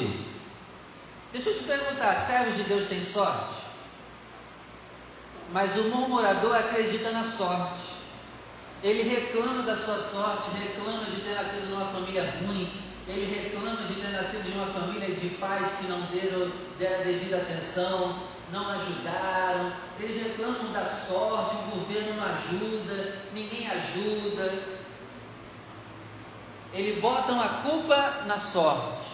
Deixa 1.32 1.50
eu 1.50 1.58
te 1.58 1.64
perguntar, 1.64 2.14
servos 2.14 2.56
de 2.56 2.62
Deus 2.62 2.86
têm 2.86 3.02
sorte? 3.02 3.56
Mas 5.52 5.74
o 5.76 5.88
murmurador 5.88 6.54
acredita 6.54 7.10
na 7.10 7.24
sorte. 7.24 7.96
Ele 8.80 9.02
reclama 9.02 9.64
da 9.64 9.76
sua 9.76 9.98
sorte, 9.98 10.50
reclama 10.56 11.04
de 11.06 11.20
ter 11.20 11.34
nascido 11.34 11.68
numa 11.70 11.86
família 11.86 12.32
ruim, 12.46 12.72
ele 13.08 13.24
reclama 13.24 13.86
de 13.86 13.94
ter 13.94 14.10
nascido 14.10 14.50
de 14.50 14.58
uma 14.58 14.66
família 14.66 15.14
de 15.14 15.28
pais 15.36 15.76
que 15.76 15.86
não 15.86 16.00
deram, 16.06 16.50
deram 16.78 17.04
devida 17.04 17.36
atenção, 17.36 18.16
não 18.52 18.68
ajudaram, 18.70 19.72
eles 20.00 20.22
reclamam 20.22 20.72
da 20.72 20.84
sorte, 20.84 21.54
o 21.54 21.78
governo 21.78 22.14
não 22.14 22.24
ajuda, 22.24 23.16
ninguém 23.32 23.68
ajuda. 23.70 24.76
Eles 26.72 27.00
botam 27.00 27.40
a 27.40 27.48
culpa 27.48 28.24
na 28.26 28.38
sorte. 28.38 29.06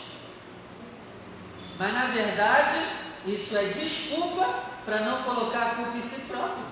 Mas 1.79 1.93
na 1.93 2.07
verdade, 2.07 2.79
isso 3.27 3.57
é 3.57 3.65
desculpa 3.65 4.49
para 4.85 5.01
não 5.01 5.23
colocar 5.23 5.63
a 5.63 5.75
culpa 5.75 5.99
em 5.99 6.03
si 6.03 6.23
próprio. 6.23 6.65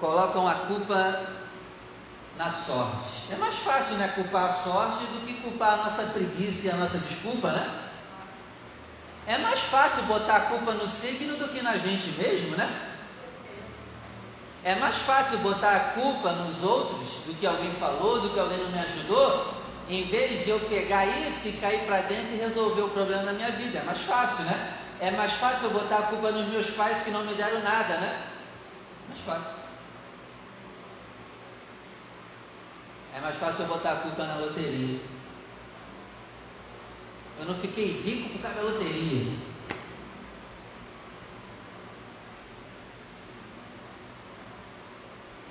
Colocam 0.00 0.48
a 0.48 0.54
culpa 0.54 1.37
na 2.38 2.48
sorte. 2.48 3.32
É 3.32 3.36
mais 3.36 3.56
fácil, 3.56 3.96
né, 3.96 4.08
culpar 4.14 4.44
a 4.44 4.48
sorte 4.48 5.04
do 5.06 5.26
que 5.26 5.34
culpar 5.34 5.74
a 5.74 5.76
nossa 5.78 6.04
preguiça 6.04 6.68
e 6.68 6.70
a 6.70 6.76
nossa 6.76 6.96
desculpa, 6.98 7.50
né? 7.50 7.68
É 9.26 9.36
mais 9.36 9.60
fácil 9.60 10.04
botar 10.04 10.36
a 10.36 10.40
culpa 10.42 10.72
no 10.72 10.86
signo 10.86 11.36
do 11.36 11.48
que 11.48 11.60
na 11.60 11.76
gente 11.76 12.08
mesmo, 12.12 12.56
né? 12.56 12.70
É 14.64 14.76
mais 14.76 14.96
fácil 14.98 15.38
botar 15.38 15.76
a 15.76 15.80
culpa 15.90 16.32
nos 16.32 16.62
outros 16.62 17.08
do 17.26 17.34
que 17.34 17.46
alguém 17.46 17.70
falou, 17.72 18.20
do 18.20 18.30
que 18.30 18.38
alguém 18.38 18.58
não 18.58 18.70
me 18.70 18.78
ajudou, 18.78 19.54
em 19.88 20.04
vez 20.04 20.44
de 20.44 20.50
eu 20.50 20.60
pegar 20.60 21.06
isso 21.06 21.48
e 21.48 21.52
cair 21.52 21.86
para 21.86 22.02
dentro 22.02 22.34
e 22.34 22.36
resolver 22.36 22.82
o 22.82 22.88
problema 22.88 23.24
da 23.24 23.32
minha 23.32 23.50
vida. 23.50 23.80
É 23.80 23.82
mais 23.82 24.00
fácil, 24.00 24.44
né? 24.44 24.74
É 25.00 25.10
mais 25.10 25.32
fácil 25.32 25.68
eu 25.68 25.70
botar 25.72 25.98
a 25.98 26.02
culpa 26.02 26.30
nos 26.30 26.48
meus 26.48 26.70
pais 26.70 27.02
que 27.02 27.10
não 27.10 27.24
me 27.24 27.34
deram 27.34 27.60
nada, 27.62 27.96
né? 27.96 28.22
Mais 29.08 29.20
fácil. 29.20 29.57
É 33.18 33.20
mais 33.20 33.36
fácil 33.36 33.64
eu 33.64 33.68
botar 33.68 33.94
a 33.94 33.96
culpa 33.96 34.24
na 34.24 34.36
loteria. 34.36 35.00
Eu 37.40 37.46
não 37.46 37.54
fiquei 37.56 38.00
rico 38.00 38.28
por 38.28 38.42
causa 38.42 38.58
da 38.58 38.62
loteria. 38.62 39.36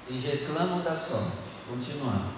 Eles 0.07 0.23
reclamam 0.23 0.79
da 0.79 0.95
sorte. 0.95 1.35
Continuando. 1.67 2.31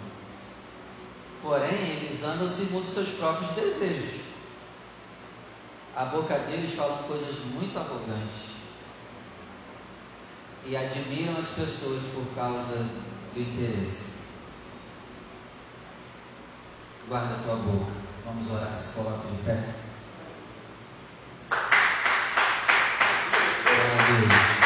Porém, 1.43 1.77
eles 1.77 2.23
andam 2.23 2.49
segundo 2.49 2.89
seus 2.89 3.09
próprios 3.09 3.51
desejos. 3.51 4.21
A 5.95 6.05
boca 6.05 6.39
deles 6.39 6.73
fala 6.73 7.03
coisas 7.03 7.35
muito 7.53 7.77
arrogantes. 7.77 8.49
E 10.65 10.75
admiram 10.75 11.37
as 11.37 11.49
pessoas 11.49 12.01
por 12.15 12.25
causa 12.33 12.77
do 13.35 13.39
interesse. 13.39 14.08
Guarda 17.09 17.33
a 17.33 17.39
tua 17.39 17.55
boca. 17.55 17.91
Vamos 18.23 18.51
orar. 18.51 18.77
Se 18.77 18.93
coloca 18.93 19.27
de 19.27 19.41
pé. 19.41 19.73
Glória 23.63 23.95
a 23.97 24.19
Deus. 24.19 24.59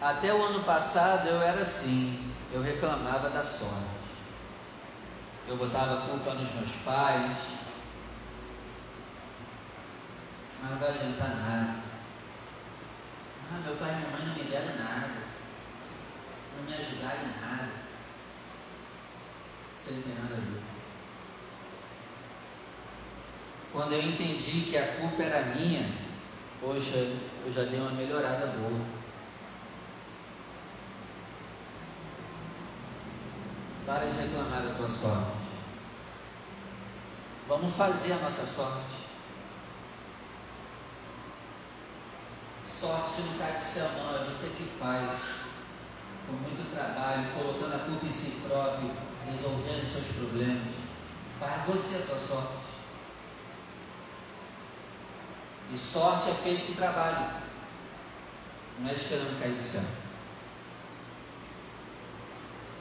Até 0.00 0.34
o 0.34 0.44
ano 0.44 0.64
passado 0.64 1.28
eu 1.28 1.40
era 1.40 1.62
assim, 1.62 2.34
eu 2.52 2.60
reclamava 2.60 3.30
da 3.30 3.44
sorte. 3.44 4.02
Eu 5.46 5.56
botava 5.56 6.08
culpa 6.08 6.34
nos 6.34 6.52
meus 6.54 6.72
pais, 6.84 7.36
mas 10.60 10.70
não 10.72 10.78
vai 10.78 10.88
adiantar 10.88 11.36
nada. 11.36 11.82
Ah, 13.54 13.60
meu 13.66 13.76
pai 13.76 13.92
e 13.92 13.96
minha 13.96 14.10
mãe 14.10 14.26
não 14.26 14.34
me 14.34 14.44
deram 14.44 14.76
nada. 14.76 15.12
Ajudaram 16.92 17.22
em 17.22 17.40
nada. 17.40 17.72
Você 19.80 19.94
não 19.94 20.02
tem 20.02 20.14
nada 20.14 20.34
a 20.34 20.38
ver. 20.38 20.62
Quando 23.72 23.92
eu 23.94 24.02
entendi 24.02 24.70
que 24.70 24.76
a 24.76 24.96
culpa 24.96 25.22
era 25.22 25.54
minha, 25.54 25.90
poxa, 26.60 26.96
eu 27.46 27.52
já 27.52 27.64
dei 27.64 27.80
uma 27.80 27.92
melhorada 27.92 28.46
boa. 28.48 28.84
Para 33.86 34.06
de 34.06 34.16
reclamar 34.18 34.62
da 34.62 34.74
tua 34.74 34.88
sorte. 34.88 35.32
Vamos 37.48 37.74
fazer 37.74 38.12
a 38.12 38.16
nossa 38.16 38.46
sorte. 38.46 39.02
sorte 42.68 43.22
não 43.22 43.38
cai 43.38 43.58
do 43.60 43.64
céu, 43.64 43.88
não, 43.96 44.16
é 44.16 44.24
você 44.24 44.48
que 44.48 44.64
faz. 44.80 45.41
Com 46.26 46.32
muito 46.32 46.74
trabalho, 46.74 47.32
colocando 47.34 47.74
a 47.74 47.84
culpa 47.86 48.06
em 48.06 48.10
si 48.10 48.42
próprio, 48.48 48.90
resolvendo 49.26 49.84
seus 49.84 50.16
problemas. 50.16 50.74
Faz 51.38 51.64
você 51.66 52.02
a 52.02 52.06
tua 52.06 52.18
sorte. 52.18 52.62
E 55.72 55.78
sorte 55.78 56.30
é 56.30 56.34
feito 56.34 56.66
com 56.66 56.74
trabalho. 56.74 57.42
Não 58.78 58.90
é 58.90 58.92
esperando 58.92 59.40
cair 59.40 59.54
do 59.54 59.62
céu. 59.62 59.84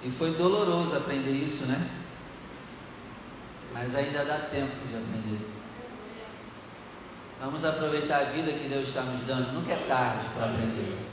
E 0.03 0.11
foi 0.11 0.31
doloroso 0.33 0.97
aprender 0.97 1.31
isso, 1.31 1.67
né? 1.67 1.89
Mas 3.73 3.95
ainda 3.95 4.25
dá 4.25 4.39
tempo 4.39 4.75
de 4.87 4.95
aprender. 4.95 5.47
Vamos 7.39 7.63
aproveitar 7.63 8.17
a 8.17 8.23
vida 8.25 8.51
que 8.51 8.67
Deus 8.67 8.87
está 8.87 9.01
nos 9.01 9.25
dando. 9.25 9.53
Nunca 9.53 9.73
é 9.73 9.85
tarde 9.87 10.27
para 10.35 10.45
aprender. 10.45 11.10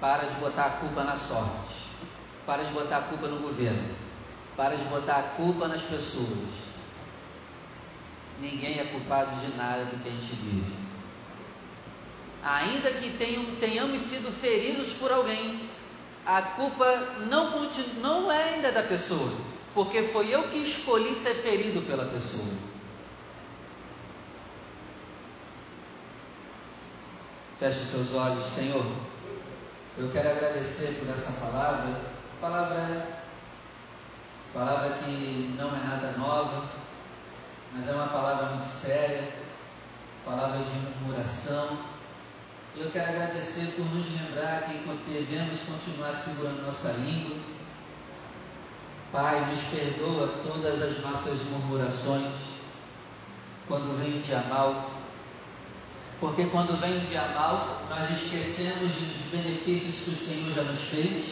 Para 0.00 0.26
de 0.26 0.34
botar 0.36 0.66
a 0.66 0.70
culpa 0.70 1.04
na 1.04 1.16
sorte. 1.16 1.74
Para 2.46 2.62
de 2.62 2.72
botar 2.72 2.98
a 2.98 3.02
culpa 3.02 3.26
no 3.26 3.40
governo. 3.40 3.94
Para 4.56 4.76
de 4.76 4.84
botar 4.84 5.16
a 5.16 5.22
culpa 5.22 5.68
nas 5.68 5.82
pessoas. 5.82 6.68
Ninguém 8.40 8.78
é 8.78 8.84
culpado 8.84 9.34
de 9.40 9.56
nada 9.56 9.84
do 9.84 10.02
que 10.02 10.08
a 10.08 10.12
gente 10.12 10.34
vive. 10.36 10.72
Ainda 12.42 12.90
que 12.92 13.10
tenham, 13.18 13.44
tenhamos 13.56 14.00
sido 14.00 14.32
feridos 14.40 14.92
por 14.92 15.10
alguém, 15.10 15.68
a 16.24 16.40
culpa 16.42 16.86
não, 17.28 17.68
não 18.00 18.30
é 18.30 18.54
ainda 18.54 18.70
da 18.70 18.82
pessoa, 18.82 19.32
porque 19.74 20.04
foi 20.04 20.32
eu 20.32 20.44
que 20.48 20.58
escolhi 20.58 21.14
ser 21.14 21.34
ferido 21.34 21.82
pela 21.82 22.04
pessoa. 22.04 22.54
Feche 27.58 27.84
seus 27.84 28.14
olhos, 28.14 28.46
Senhor. 28.46 28.84
Eu 30.00 30.12
quero 30.12 30.30
agradecer 30.30 31.00
por 31.00 31.12
essa 31.12 31.32
palavra, 31.44 32.02
palavra, 32.40 33.18
palavra 34.54 34.90
que 34.98 35.56
não 35.58 35.74
é 35.74 35.80
nada 35.80 36.12
nova, 36.16 36.68
mas 37.72 37.88
é 37.88 37.90
uma 37.90 38.06
palavra 38.06 38.50
muito 38.50 38.68
séria, 38.68 39.28
palavra 40.24 40.60
de 40.60 40.70
murmuração. 40.78 41.78
E 42.76 42.80
eu 42.80 42.92
quero 42.92 43.08
agradecer 43.08 43.74
por 43.74 43.86
nos 43.86 44.06
lembrar 44.06 44.68
que 44.68 44.78
devemos 45.12 45.58
continuar 45.62 46.12
segurando 46.12 46.64
nossa 46.64 46.92
língua. 47.00 47.36
Pai, 49.10 49.46
nos 49.46 49.64
perdoa 49.64 50.28
todas 50.44 50.80
as 50.80 51.00
nossas 51.00 51.42
murmurações 51.48 52.34
quando 53.66 53.98
vem 54.00 54.20
o 54.20 54.22
dia 54.22 54.44
mal 54.48 54.97
porque 56.20 56.46
quando 56.46 56.80
vem 56.80 56.96
o 56.96 57.00
dia 57.00 57.22
mal, 57.34 57.82
nós 57.88 58.10
esquecemos 58.10 58.92
dos 58.92 59.30
benefícios 59.30 60.04
que 60.04 60.10
o 60.10 60.26
Senhor 60.26 60.52
já 60.52 60.62
nos 60.62 60.80
fez. 60.80 61.26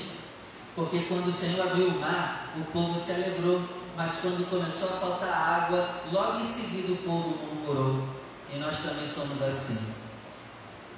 Porque 0.76 1.00
quando 1.08 1.26
o 1.26 1.32
Senhor 1.32 1.66
abriu 1.66 1.88
o 1.88 2.00
mar, 2.00 2.52
o 2.56 2.64
povo 2.66 2.98
se 2.98 3.10
alegrou. 3.10 3.60
Mas 3.96 4.18
quando 4.20 4.48
começou 4.48 4.88
a 4.88 5.00
faltar 5.00 5.28
água, 5.28 5.88
logo 6.12 6.40
em 6.40 6.44
seguida 6.44 6.92
o 6.92 6.96
povo 6.98 7.36
murmurou. 7.46 8.08
E 8.54 8.58
nós 8.58 8.78
também 8.78 9.08
somos 9.08 9.42
assim. 9.42 9.78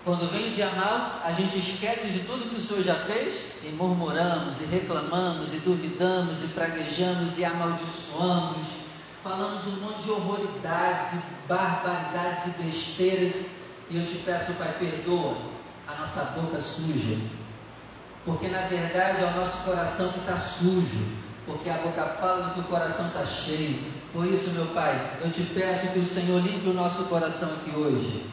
Quando 0.05 0.31
vem 0.31 0.48
o 0.48 0.55
dia 0.55 0.70
mal, 0.70 1.20
a 1.24 1.33
gente 1.33 1.59
esquece 1.59 2.09
de 2.09 2.20
tudo 2.20 2.51
que 2.51 2.57
o 2.57 2.61
Senhor 2.61 2.83
já 2.83 2.94
fez 2.94 3.62
e 3.62 3.68
murmuramos, 3.68 4.61
e 4.61 4.64
reclamamos, 4.64 5.55
e 5.55 5.59
duvidamos, 5.59 6.42
e 6.42 6.48
praguejamos, 6.48 7.38
e 7.38 7.44
amaldiçoamos. 7.44 8.68
Falamos 9.22 9.66
um 9.66 9.81
monte 9.81 10.03
de 10.03 10.11
horroridades, 10.11 11.22
barbaridades 11.46 12.46
e 12.46 12.62
besteiras 12.62 13.57
e 13.90 13.96
eu 13.96 14.07
te 14.07 14.18
peço, 14.18 14.53
Pai, 14.55 14.74
perdoa 14.79 15.37
a 15.87 15.94
nossa 15.94 16.22
boca 16.38 16.61
suja, 16.61 17.16
porque 18.24 18.48
na 18.48 18.62
verdade 18.62 19.22
é 19.22 19.27
o 19.27 19.40
nosso 19.40 19.64
coração 19.64 20.11
que 20.12 20.18
está 20.20 20.37
sujo, 20.37 21.07
porque 21.46 21.70
a 21.70 21.79
boca 21.79 22.05
fala 22.20 22.48
do 22.48 22.55
que 22.55 22.61
o 22.61 22.64
coração 22.64 23.07
está 23.07 23.24
cheio. 23.24 23.81
Por 24.12 24.27
isso, 24.27 24.51
meu 24.51 24.66
Pai, 24.66 25.18
eu 25.22 25.31
te 25.31 25.42
peço 25.42 25.92
que 25.92 26.01
o 26.01 26.07
Senhor 26.07 26.42
limpe 26.42 26.68
o 26.68 26.74
nosso 26.74 27.05
coração 27.05 27.48
aqui 27.55 27.74
hoje. 27.74 28.27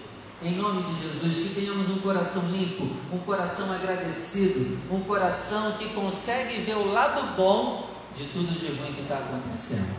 Em 0.43 0.57
nome 0.57 0.83
de 0.83 1.01
Jesus, 1.01 1.47
que 1.47 1.55
tenhamos 1.55 1.89
um 1.89 1.99
coração 1.99 2.43
limpo, 2.51 2.83
um 3.13 3.19
coração 3.19 3.71
agradecido, 3.71 4.77
um 4.91 4.99
coração 5.01 5.71
que 5.73 5.89
consegue 5.93 6.61
ver 6.63 6.75
o 6.75 6.91
lado 6.91 7.35
bom 7.37 7.89
de 8.17 8.25
tudo 8.25 8.53
de 8.53 8.67
ruim 8.67 8.93
que 8.93 9.01
está 9.01 9.15
acontecendo. 9.15 9.95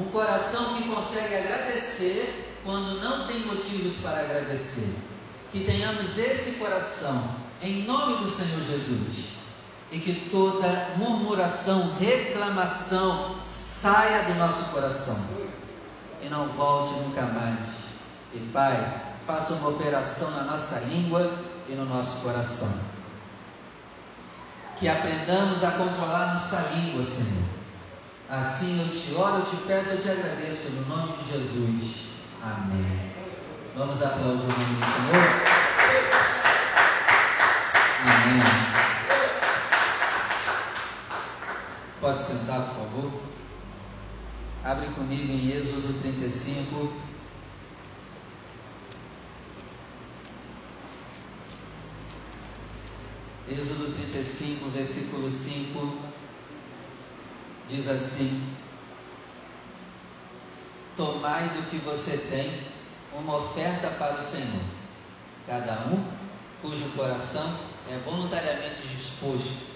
Um 0.00 0.04
coração 0.06 0.74
que 0.74 0.88
consegue 0.88 1.36
agradecer 1.36 2.49
quando 2.64 3.00
não 3.00 3.26
tem 3.26 3.40
motivos 3.40 3.94
para 4.02 4.20
agradecer. 4.20 4.94
Que 5.52 5.64
tenhamos 5.64 6.16
esse 6.16 6.58
coração, 6.58 7.36
em 7.60 7.84
nome 7.84 8.18
do 8.18 8.28
Senhor 8.28 8.62
Jesus. 8.64 9.30
e 9.92 9.98
que 9.98 10.28
toda 10.30 10.94
murmuração, 10.96 11.94
reclamação 11.98 13.36
saia 13.50 14.24
do 14.24 14.34
nosso 14.38 14.70
coração 14.70 15.18
e 16.22 16.28
não 16.28 16.46
volte 16.48 16.94
nunca 17.00 17.22
mais. 17.22 17.58
E 18.32 18.38
Pai, 18.52 19.02
faça 19.26 19.54
uma 19.54 19.70
operação 19.70 20.30
na 20.30 20.44
nossa 20.44 20.80
língua 20.80 21.32
e 21.68 21.72
no 21.72 21.84
nosso 21.84 22.20
coração. 22.20 22.72
Que 24.78 24.88
aprendamos 24.88 25.64
a 25.64 25.72
controlar 25.72 26.34
nossa 26.34 26.60
língua, 26.74 27.02
Senhor. 27.02 27.44
Assim 28.28 28.80
eu 28.80 28.96
te 28.96 29.14
oro, 29.14 29.38
eu 29.38 29.46
te 29.46 29.56
peço, 29.66 29.90
eu 29.90 30.02
te 30.02 30.08
agradeço, 30.08 30.70
no 30.70 30.96
nome 30.96 31.16
de 31.18 31.32
Jesus. 31.32 32.09
Amém. 32.42 33.12
Vamos 33.76 34.00
aplaudir 34.00 34.44
o 34.44 34.48
nome 34.48 34.76
do 34.76 34.86
Senhor. 34.86 35.60
Amém. 38.06 38.40
Pode 42.00 42.22
sentar, 42.22 42.60
por 42.62 42.74
favor. 42.76 43.20
Abre 44.64 44.86
comigo 44.86 45.30
em 45.30 45.50
Êxodo 45.50 46.00
35. 46.00 47.10
Êxodo 53.50 53.92
35, 53.96 54.70
versículo 54.70 55.30
5, 55.30 55.98
diz 57.68 57.88
assim: 57.88 58.59
Tomai 61.00 61.48
do 61.48 61.70
que 61.70 61.78
você 61.78 62.14
tem 62.30 62.52
uma 63.18 63.38
oferta 63.38 63.88
para 63.88 64.16
o 64.16 64.20
Senhor, 64.20 64.60
cada 65.46 65.86
um 65.86 66.04
cujo 66.60 66.90
coração 66.90 67.56
é 67.90 67.96
voluntariamente 68.04 68.86
disposto 68.86 69.70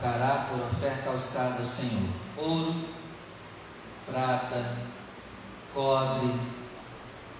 trará 0.00 0.48
por 0.50 0.58
oferta 0.66 1.10
alçada 1.10 1.60
ao 1.60 1.64
Senhor. 1.64 2.08
Ouro, 2.36 2.74
prata, 4.04 4.72
cobre, 5.72 6.34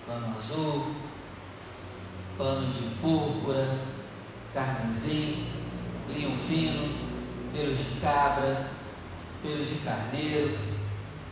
pano 0.06 0.36
azul, 0.38 0.94
pano 2.38 2.72
de 2.72 2.94
púrpura, 3.00 3.80
carmesim, 4.54 5.44
linho 6.08 6.38
fino, 6.38 6.96
pelos 7.52 7.78
de 7.78 8.00
cabra, 8.00 8.70
pelos 9.42 9.68
de 9.68 9.74
carneiro, 9.80 10.56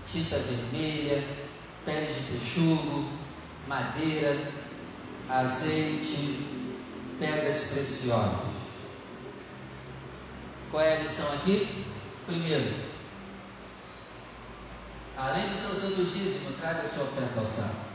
tinta 0.05 0.37
vermelha, 0.39 1.46
pele 1.87 2.13
de 2.13 2.39
texugo, 2.39 3.09
madeira, 3.69 4.37
azeite, 5.31 6.45
pedras 7.19 7.69
preciosas. 7.69 8.57
Qual 10.71 10.83
é 10.83 10.97
a 10.97 11.03
lição 11.03 11.33
aqui? 11.33 11.87
Primeiro, 12.27 12.75
além 15.17 15.49
do 15.49 15.57
seu 15.57 15.75
santo 15.77 16.05
dízimo, 16.05 16.57
traga 16.61 16.83
a 16.83 16.89
sua 16.89 17.05
oferta 17.05 17.39
alçada. 17.41 17.87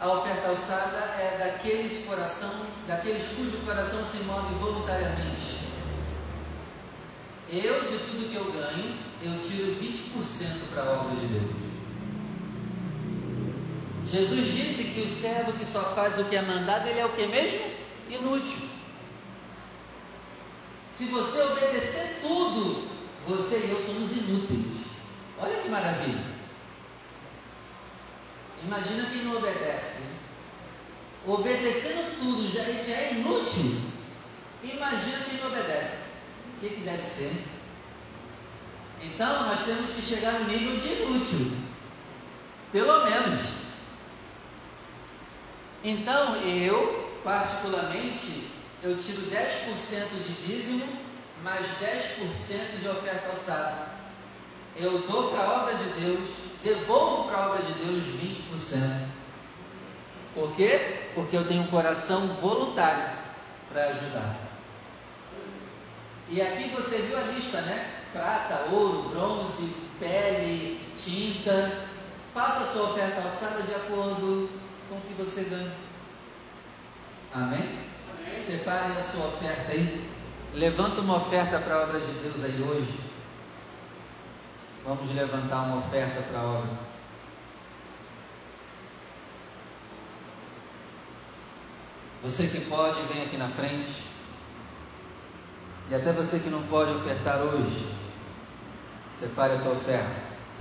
A 0.00 0.08
oferta 0.08 0.48
alçada 0.48 0.98
é 1.16 1.38
daqueles 1.38 2.04
coração, 2.06 2.66
daqueles 2.88 3.22
cujo 3.36 3.64
coração 3.64 4.04
se 4.04 4.24
move 4.24 4.52
voluntariamente. 4.56 5.60
Eu, 7.48 7.82
de 7.82 7.98
tudo 7.98 8.30
que 8.30 8.34
eu 8.34 8.50
ganho, 8.50 8.96
eu 9.22 9.40
tiro 9.40 9.76
20% 9.80 10.72
para 10.74 10.82
a 10.82 10.92
obra 11.02 11.16
de 11.16 11.26
Deus. 11.26 11.71
Jesus 14.12 14.46
disse 14.52 14.84
que 14.92 15.00
o 15.00 15.08
servo 15.08 15.54
que 15.54 15.64
só 15.64 15.80
faz 15.94 16.18
o 16.18 16.24
que 16.26 16.36
é 16.36 16.42
mandado, 16.42 16.86
ele 16.86 17.00
é 17.00 17.06
o 17.06 17.12
que 17.14 17.26
mesmo? 17.26 17.64
Inútil. 18.10 18.68
Se 20.90 21.06
você 21.06 21.40
obedecer 21.40 22.18
tudo, 22.20 22.88
você 23.26 23.56
e 23.56 23.70
eu 23.70 23.82
somos 23.82 24.12
inúteis. 24.12 24.86
Olha 25.40 25.62
que 25.62 25.68
maravilha. 25.70 26.24
Imagina 28.62 29.08
quem 29.10 29.24
não 29.24 29.38
obedece. 29.38 30.02
Obedecendo 31.26 32.18
tudo 32.20 32.52
já, 32.52 32.64
é 32.64 33.14
inútil. 33.14 33.80
Imagina 34.62 35.24
quem 35.24 35.40
não 35.40 35.48
obedece. 35.48 36.12
O 36.56 36.60
que, 36.60 36.68
que 36.68 36.80
deve 36.82 37.02
ser? 37.02 37.32
Então 39.00 39.46
nós 39.46 39.64
temos 39.64 39.90
que 39.90 40.02
chegar 40.02 40.32
no 40.32 40.46
nível 40.46 40.76
de 40.76 41.02
inútil. 41.02 41.56
Pelo 42.72 43.04
menos. 43.04 43.61
Então 45.84 46.36
eu, 46.36 47.18
particularmente, 47.24 48.48
eu 48.82 48.96
tiro 48.98 49.22
10% 49.22 50.08
de 50.26 50.34
dízimo, 50.46 50.86
mais 51.42 51.66
10% 51.66 52.80
de 52.80 52.88
oferta 52.88 53.30
alçada. 53.30 53.88
Eu 54.76 55.00
dou 55.00 55.30
para 55.30 55.42
a 55.42 55.62
obra 55.62 55.74
de 55.74 56.00
Deus, 56.00 56.30
devolvo 56.62 57.24
para 57.24 57.36
a 57.36 57.48
obra 57.48 57.62
de 57.62 57.72
Deus 57.74 58.04
20%. 58.04 59.08
Por 60.34 60.54
quê? 60.54 61.10
Porque 61.14 61.36
eu 61.36 61.46
tenho 61.46 61.62
um 61.62 61.66
coração 61.66 62.28
voluntário 62.40 63.18
para 63.70 63.86
ajudar. 63.86 64.36
E 66.28 66.40
aqui 66.40 66.68
você 66.68 66.98
viu 66.98 67.18
a 67.18 67.22
lista, 67.22 67.60
né? 67.60 67.90
Prata, 68.12 68.72
ouro, 68.72 69.10
bronze, 69.10 69.74
pele, 69.98 70.80
tinta. 70.96 71.70
Faça 72.32 72.64
a 72.64 72.72
sua 72.72 72.90
oferta 72.90 73.20
alçada 73.20 73.62
de 73.62 73.74
acordo 73.74 74.61
com 74.92 74.98
o 74.98 75.00
que 75.00 75.14
você 75.14 75.44
ganha. 75.44 75.72
Amém? 77.32 77.78
Separe 78.38 78.98
a 78.98 79.02
sua 79.02 79.26
oferta 79.26 79.72
aí. 79.72 80.10
Levanta 80.54 81.00
uma 81.00 81.16
oferta 81.16 81.58
para 81.58 81.76
a 81.76 81.82
obra 81.84 81.98
de 81.98 82.12
Deus 82.20 82.44
aí 82.44 82.62
hoje. 82.62 83.00
Vamos 84.84 85.14
levantar 85.14 85.62
uma 85.62 85.78
oferta 85.78 86.20
para 86.22 86.40
a 86.40 86.44
obra. 86.44 86.92
Você 92.22 92.48
que 92.48 92.66
pode, 92.66 93.00
vem 93.12 93.22
aqui 93.22 93.36
na 93.36 93.48
frente. 93.48 94.04
E 95.88 95.94
até 95.94 96.12
você 96.12 96.38
que 96.38 96.50
não 96.50 96.62
pode 96.64 96.92
ofertar 96.92 97.38
hoje, 97.38 97.92
separe 99.10 99.54
a 99.54 99.58
tua 99.58 99.72
oferta. 99.72 100.31